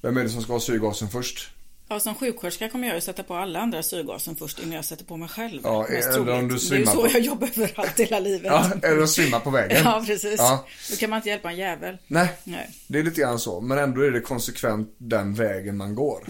[0.02, 1.50] Vem är det som ska ha syrgasen först?
[1.88, 5.04] Ja, som sjuksköterska kommer jag ju sätta på alla andra syrgasen först innan jag sätter
[5.04, 5.60] på mig själv.
[5.64, 8.52] Ja, eller om du det är ju svimmar så jag jobbar överallt hela livet.
[8.52, 9.80] Ja, eller att svimma på vägen.
[9.84, 10.34] Ja, precis.
[10.38, 10.66] Ja.
[10.90, 11.98] Då kan man inte hjälpa en jävel.
[12.06, 12.70] Nej, Nej.
[12.86, 13.60] det är lite grann så.
[13.60, 16.24] Men ändå är det konsekvent den vägen man går.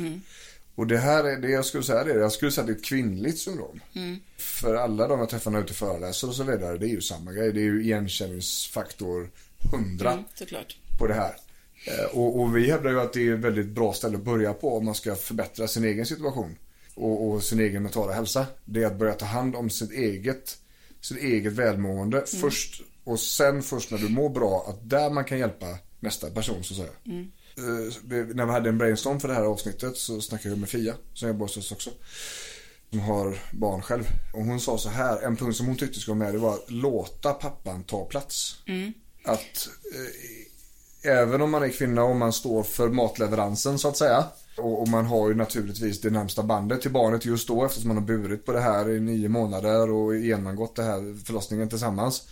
[0.74, 2.12] Och det här är det jag skulle säga det.
[2.12, 3.80] är- Jag skulle säga att det är ett kvinnligt syndrom.
[4.36, 6.78] För alla de jag träffar när jag är ute och föreläser och så vidare.
[6.78, 7.52] Det är ju samma grej.
[7.52, 9.30] Det är ju igenkänningsfaktor
[9.72, 10.24] 100 Mm,
[10.98, 11.36] på det här.
[11.86, 14.54] Eh, Och, och vi hävdar ju att det är ett väldigt bra ställe att börja
[14.54, 16.56] på om man ska förbättra sin egen situation.
[16.94, 18.46] Och, och sin egen mentala hälsa.
[18.64, 20.58] Det är att börja ta hand om sitt eget,
[21.00, 22.82] sitt eget välmående först.
[23.04, 26.74] Och sen först när du mår bra, att där man kan hjälpa nästa person så
[26.74, 27.24] att säga.
[27.56, 30.68] Eh, det, när vi hade en brainstorm för det här avsnittet så snackade jag med
[30.68, 31.90] Fia, som jobbar hos oss också.
[32.90, 34.04] Som har barn själv.
[34.32, 36.54] Och hon sa så här, en punkt som hon tyckte skulle vara med det var
[36.54, 38.56] att låta pappan ta plats.
[39.24, 44.24] Att eh, även om man är kvinna och man står för matleveransen så att säga.
[44.56, 47.96] Och, och man har ju naturligtvis det närmsta bandet till barnet just då eftersom man
[47.96, 52.28] har burit på det här i nio månader och genomgått det här förlossningen tillsammans.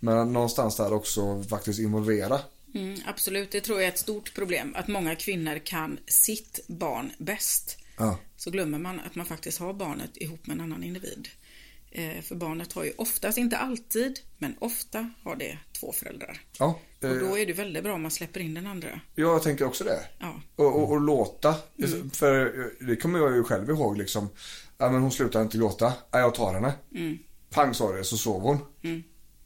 [0.00, 2.40] Men någonstans där också faktiskt involvera.
[2.74, 4.74] Mm, absolut, det tror jag är ett stort problem.
[4.76, 7.78] Att många kvinnor kan sitt barn bäst.
[7.98, 8.18] Ja.
[8.36, 11.28] Så glömmer man att man faktiskt har barnet ihop med en annan individ.
[11.90, 16.40] Eh, för barnet har ju oftast, inte alltid, men ofta har det två föräldrar.
[16.58, 19.00] Ja, Och eh, då är det väldigt bra om man släpper in den andra.
[19.14, 20.00] jag tänker också det.
[20.18, 20.40] Ja.
[20.56, 21.54] Och, och, och låta.
[22.12, 24.28] För eh, det kommer jag ju själv ihåg liksom.
[24.78, 25.92] Ja men hon slutar inte gråta.
[26.10, 26.72] Ja, jag tar henne.
[27.50, 28.58] Pang sa det så sov hon.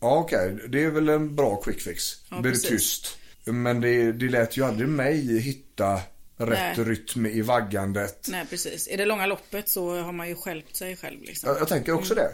[0.00, 2.02] Ja okej, det är väl en bra quick fix.
[2.30, 2.70] Ja, Blir precis.
[2.70, 3.18] tyst.
[3.44, 6.00] Men det, det lät ju aldrig mig hitta
[6.36, 6.86] rätt Nej.
[6.86, 8.26] rytm i vaggandet.
[8.30, 8.88] Nej, precis.
[8.88, 11.20] I det långa loppet så har man ju skälpt sig själv.
[11.22, 11.50] Liksom.
[11.50, 12.28] Jag, jag tänker också det.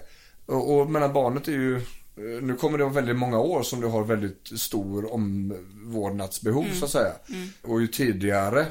[0.47, 3.81] Och, och men barnet är ju eh, nu kommer det vara väldigt många år som
[3.81, 7.13] du har väldigt stor omvårdnadsbehov så att säga.
[7.63, 8.67] Och ju tidigare,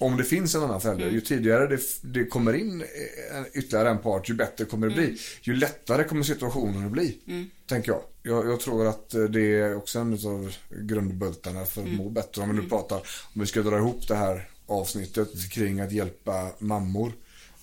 [0.00, 3.98] om det finns en annan förälder, ju tidigare det, det kommer in eh, ytterligare en
[3.98, 5.18] part, ju bättre kommer det bli.
[5.42, 7.18] Ju lättare kommer situationen att bli.
[7.66, 8.02] Tänker jag.
[8.22, 8.46] jag.
[8.46, 12.42] Jag tror att eh, det är också en av grundbultarna för att må bättre.
[12.42, 12.96] Om vi nu pratar,
[13.34, 17.12] om vi ska dra ihop det här avsnittet kring att hjälpa mammor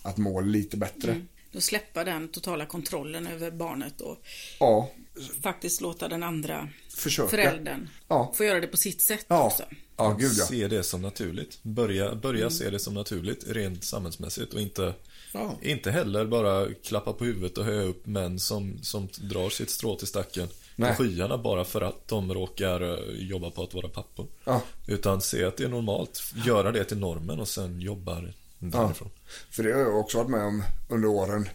[0.01, 1.21] att må lite bättre.
[1.51, 4.17] Då släppa den totala kontrollen över barnet och
[4.59, 4.91] Ja,
[5.41, 7.29] faktiskt låta den andra försöka.
[7.29, 8.33] föräldern Ja.
[8.37, 9.63] få göra det på sitt sätt Ja, också.
[9.97, 10.45] ja gud ja.
[10.45, 11.59] Se det som naturligt.
[11.63, 14.93] Börja, börja se det som naturligt rent samhällsmässigt och inte,
[15.33, 15.55] Ja.
[15.61, 19.95] inte heller bara klappa på huvudet och höja upp män som, som drar sitt strå
[19.95, 20.95] till stacken Nej.
[20.95, 24.27] till skyarna bara för att de råkar eh, jobba på att vara pappor.
[24.43, 24.61] Ja.
[24.87, 28.21] Utan se att det är normalt, göra det till normen och sen jobba
[28.59, 29.09] därifrån.
[29.51, 31.49] För det har jag också varit med om under åren.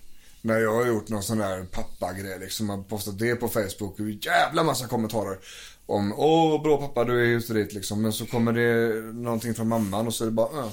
[0.44, 2.66] När jag har gjort någon sån där pappagrej liksom.
[2.66, 5.38] Man postat det på Facebook och jävla massa kommentarer.
[5.86, 8.02] Om åh bra pappa du är just dit liksom.
[8.02, 10.70] Men så kommer det någonting från mamman och så är det bara äh.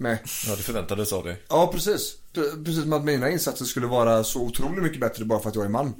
[0.00, 0.22] Nej.
[0.46, 1.36] Ja, det förväntades av dig.
[1.48, 2.16] Ja precis.
[2.34, 5.54] Pre- Precis som att mina insatser skulle vara så otroligt mycket bättre bara för att
[5.54, 5.94] jag är man.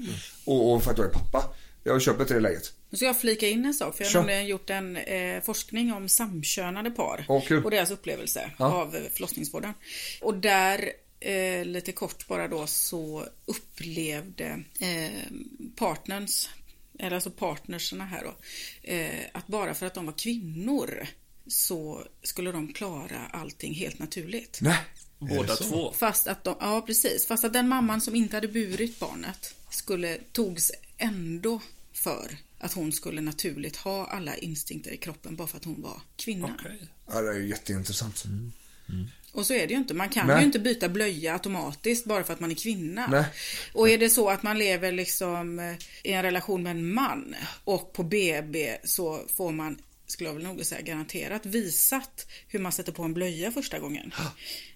[0.45, 1.45] Och, och för att jag är pappa.
[1.85, 2.73] Jag köper till det läget.
[2.91, 4.23] Nu ska jag flika in en sak, för jag Kör.
[4.23, 7.65] har gjort en eh, forskning om samkönade par kul.
[7.65, 8.73] och deras upplevelse Ja.
[8.73, 9.73] av eh, förlossningsvården.
[10.23, 10.91] Och där,
[11.21, 15.23] eh, lite kort bara då, så upplevde eh,
[15.77, 16.49] partners,
[16.99, 18.35] eller alltså partnerserna här då,
[18.83, 21.07] eh, att bara för att de var kvinnor
[21.47, 24.59] så skulle de klara allting helt naturligt.
[24.63, 24.79] Nej.
[25.19, 25.93] Båda två.
[25.93, 30.19] Fast att de, ja precis, fast att den mamman som inte hade burit barnet skulle,
[30.33, 31.61] togs ändå
[31.93, 36.01] för att hon skulle naturligt ha alla instinkter i kroppen bara för att hon var
[36.17, 36.57] kvinna.
[36.59, 36.81] Okej.
[37.07, 37.47] Ja, det är ju
[39.33, 39.95] Och så är det ju inte.
[39.95, 40.39] Man kan Nej.
[40.39, 43.07] ju inte byta blöja automatiskt bara för att man är kvinna.
[43.07, 43.25] Nej.
[43.73, 45.75] Och är det så att man lever liksom eh,
[46.05, 47.35] i en relation med en man
[47.65, 52.73] och på BB så får man, skulle jag väl nog säga, garanterat visat hur man
[52.73, 54.15] sätter på en blöja första gången.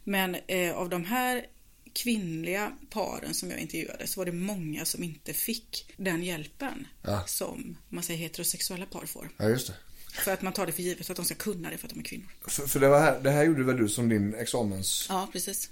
[0.05, 1.47] Men eh, av de här
[1.95, 7.25] kvinnliga paren som jag intervjuade så var det många som inte fick den hjälpen Ja.
[7.27, 9.29] som man säger heterosexuella par får.
[9.37, 9.75] Ja, just det.
[10.13, 12.01] För att man tar det för givet att de ska kunna det för att de
[12.01, 12.27] är kvinnor.
[12.47, 15.71] För, för det, var här, det här gjorde väl du som din examensuppsats Ja, precis.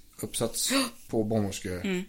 [1.09, 1.71] på barnmorske...
[1.81, 2.03] Mm.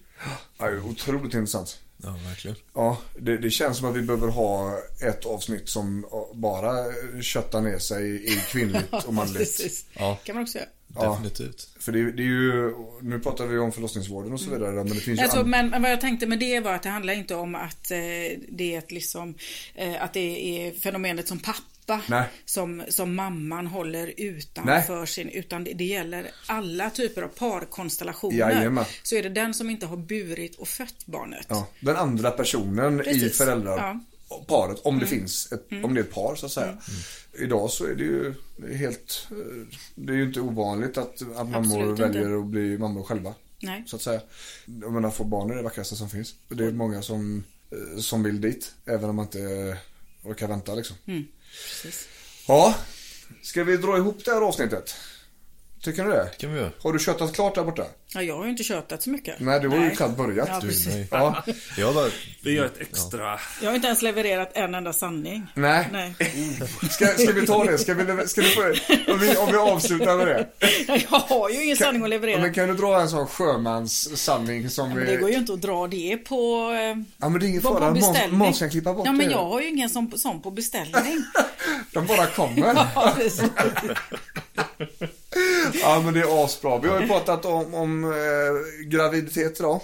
[0.58, 1.80] Ja, det är otroligt intressant.
[2.04, 2.58] Ja, verkligen.
[2.74, 6.86] Ja, det, det känns som att vi behöver ha ett avsnitt som bara
[7.22, 9.38] köttar ner sig i kvinnligt och manligt.
[9.38, 9.86] Precis.
[9.94, 10.20] Ja.
[10.24, 10.68] kan man också göra.
[10.96, 11.12] Ja.
[11.12, 11.70] Definitivt.
[11.80, 14.96] För det, det är ju, nu pratar vi om förlossningsvården och så vidare, men det
[14.96, 17.14] finns ju Alltså, an- men, men vad jag tänkte med det var att det handlar
[17.14, 17.98] inte om att eh,
[18.50, 19.36] det är ett liksom,
[19.76, 20.20] eh, att det
[20.68, 21.62] är fenomenet som pappa
[22.10, 22.28] Nej.
[22.46, 25.08] som, som mamman håller utanför Nej.
[25.08, 28.38] sin, utan det, det gäller alla typer av parkonstellationer.
[28.38, 28.86] Jajamän.
[29.04, 31.46] Så är det den som inte har burit och fött barnet.
[31.50, 33.38] ja, den andra personen i Precis.
[33.38, 35.00] föräldraparet, om Mm.
[35.00, 36.78] det finns, ett, om det är ett par så att säga.
[37.40, 38.34] Idag så är det ju
[38.76, 39.38] helt, eh,
[39.96, 42.04] det är ju inte ovanligt att, att mammor Absolut inte.
[42.20, 43.34] väljer att bli mammor själva.
[43.60, 43.84] Nej.
[43.88, 44.22] Så att säga.
[44.82, 46.36] Jag menar, få barn är det vackraste som finns.
[46.48, 49.78] Det är många som, eh, som vill dit, även om man inte
[50.24, 50.96] orkar vänta liksom.
[51.52, 52.08] Precis.
[52.48, 52.76] Ja,
[53.42, 54.96] ska vi dra ihop det här avsnittet?
[55.84, 56.30] Tycker ni det?
[56.38, 56.72] kan vi göra.
[56.84, 57.84] Har du köttat klart där borta?
[58.14, 59.40] Ja, jag har ju inte tjötat så mycket.
[59.40, 60.48] Nej, du har ju knappt börjat.
[60.52, 60.88] Ja, Du, precis.
[60.88, 61.08] nej.
[61.12, 61.44] Ja,
[61.78, 62.08] Jag bara,
[62.44, 63.40] Vi gör ett extra.
[63.62, 65.48] Jag har inte ens levererat en enda sanning.
[65.54, 65.88] nej.
[65.92, 66.16] Nej.
[66.92, 67.78] Ska, ska vi ta det?
[67.78, 68.62] Ska vi, ska du få,
[69.14, 70.48] om, vi, om vi avslutar med det.
[71.12, 72.42] Jag har ju ingen sanning att leverera.
[72.42, 75.06] Men kan du dra en sån sjömanssanning som Men vi...
[75.06, 76.72] det går ju inte att dra det på...
[76.72, 77.90] eh, Ja men det är ingen på, på fara.
[77.90, 78.38] Måns, beställning.
[78.40, 79.32] Måns kan klippa bort Ja men det.
[79.32, 81.24] jag har ju ingen sån, sån på beställning.
[81.94, 82.74] De bara kommer.
[82.96, 83.42] Ja, precis.
[85.82, 86.80] Ja men det är asbra.
[86.80, 89.82] Vi har ju pratat om, om eh, graviditet idag.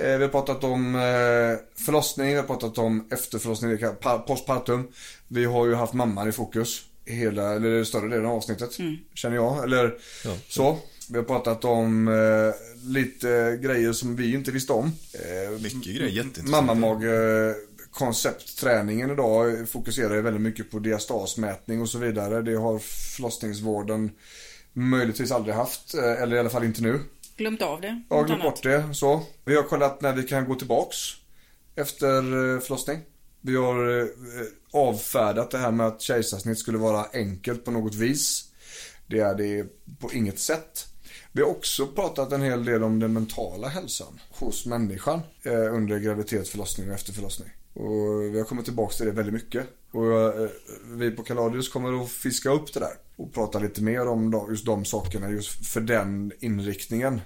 [0.00, 4.18] Eh, vi har pratat om eh, förlossning, vi har pratat om efterförlossning, det kan- pa-
[4.18, 4.88] postpartum.
[5.28, 8.70] Vi har ju haft mamman i fokus i hela, eller större delen av avsnittet.
[9.14, 10.36] Känner jag, eller Ja.
[10.48, 10.78] så.
[11.10, 12.54] Vi har pratat om eh,
[12.90, 14.92] lite grejer som vi inte visste om.
[15.12, 16.50] Eh, mycket grejer, jätteintressant.
[17.90, 22.42] Konceptträningen idag fokuserar ju väldigt mycket på diastasmätning och så vidare.
[22.42, 22.78] Det har
[23.16, 24.10] förlossningsvården
[24.76, 27.00] möjligtvis aldrig haft, eh, eller i alla fall inte nu.
[27.36, 28.02] Glömt av det.
[28.10, 28.94] Något glömt bort det.
[28.94, 29.22] Så.
[29.44, 30.96] Vi har kollat när vi kan gå tillbaks
[31.74, 32.98] efter eh, förlossning.
[33.40, 34.06] Vi har eh,
[34.72, 38.44] avfärdat det här med att kejsarsnitt skulle vara enkelt på något vis.
[39.06, 39.66] Det är det
[40.00, 40.86] på inget sätt.
[41.32, 46.48] Vi har också pratat en hel del om den mentala hälsan hos människan under graviditet,
[46.48, 47.48] förlossning och efter förlossning.
[47.74, 49.66] Och vi har kommit tillbaks till det väldigt mycket.
[49.90, 50.02] Och
[50.84, 54.66] vi på Kaladius kommer att fiska upp det där och prata lite mer om just
[54.66, 57.20] de sakerna just för den inriktningen.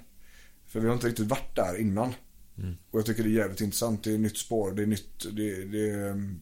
[0.66, 2.14] För vi har inte riktigt varit där innan.
[2.90, 4.04] Och jag tycker det är jävligt intressant.
[4.04, 6.40] Det är nytt spår, det är nytt, det, det är mm,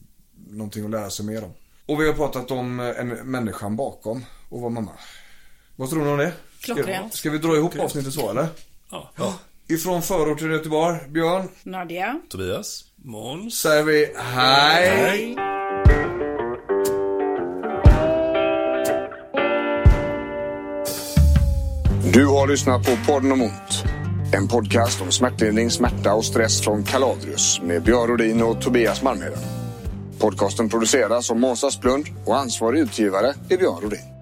[0.49, 1.53] någonting att lära sig mer om.
[1.87, 4.93] Och vi har pratat om eh, en människan bakom och vara mamma.
[5.77, 6.33] Vad tror ni om det?
[6.61, 7.15] Klockrent.
[7.15, 8.47] ska vi dra ihop avsnittet så eller?
[8.91, 9.39] Ja.
[9.69, 12.21] Ifrån förort till Göteborg, Björn, Nadja.
[12.29, 12.85] Tobias?
[12.97, 13.61] Måns.
[13.61, 14.89] säger vi hej.
[14.89, 15.58] Hej.
[22.13, 23.85] Du har lyssnat på podden om ont.
[24.33, 29.39] En podcast om smärtlindring, smärta och stress från Kaladrius med Björn Rodin och Tobias Malmheden.
[30.19, 34.18] Podcasten produceras av Måns Asplund och ansvarig utgivare är Björn Rodin.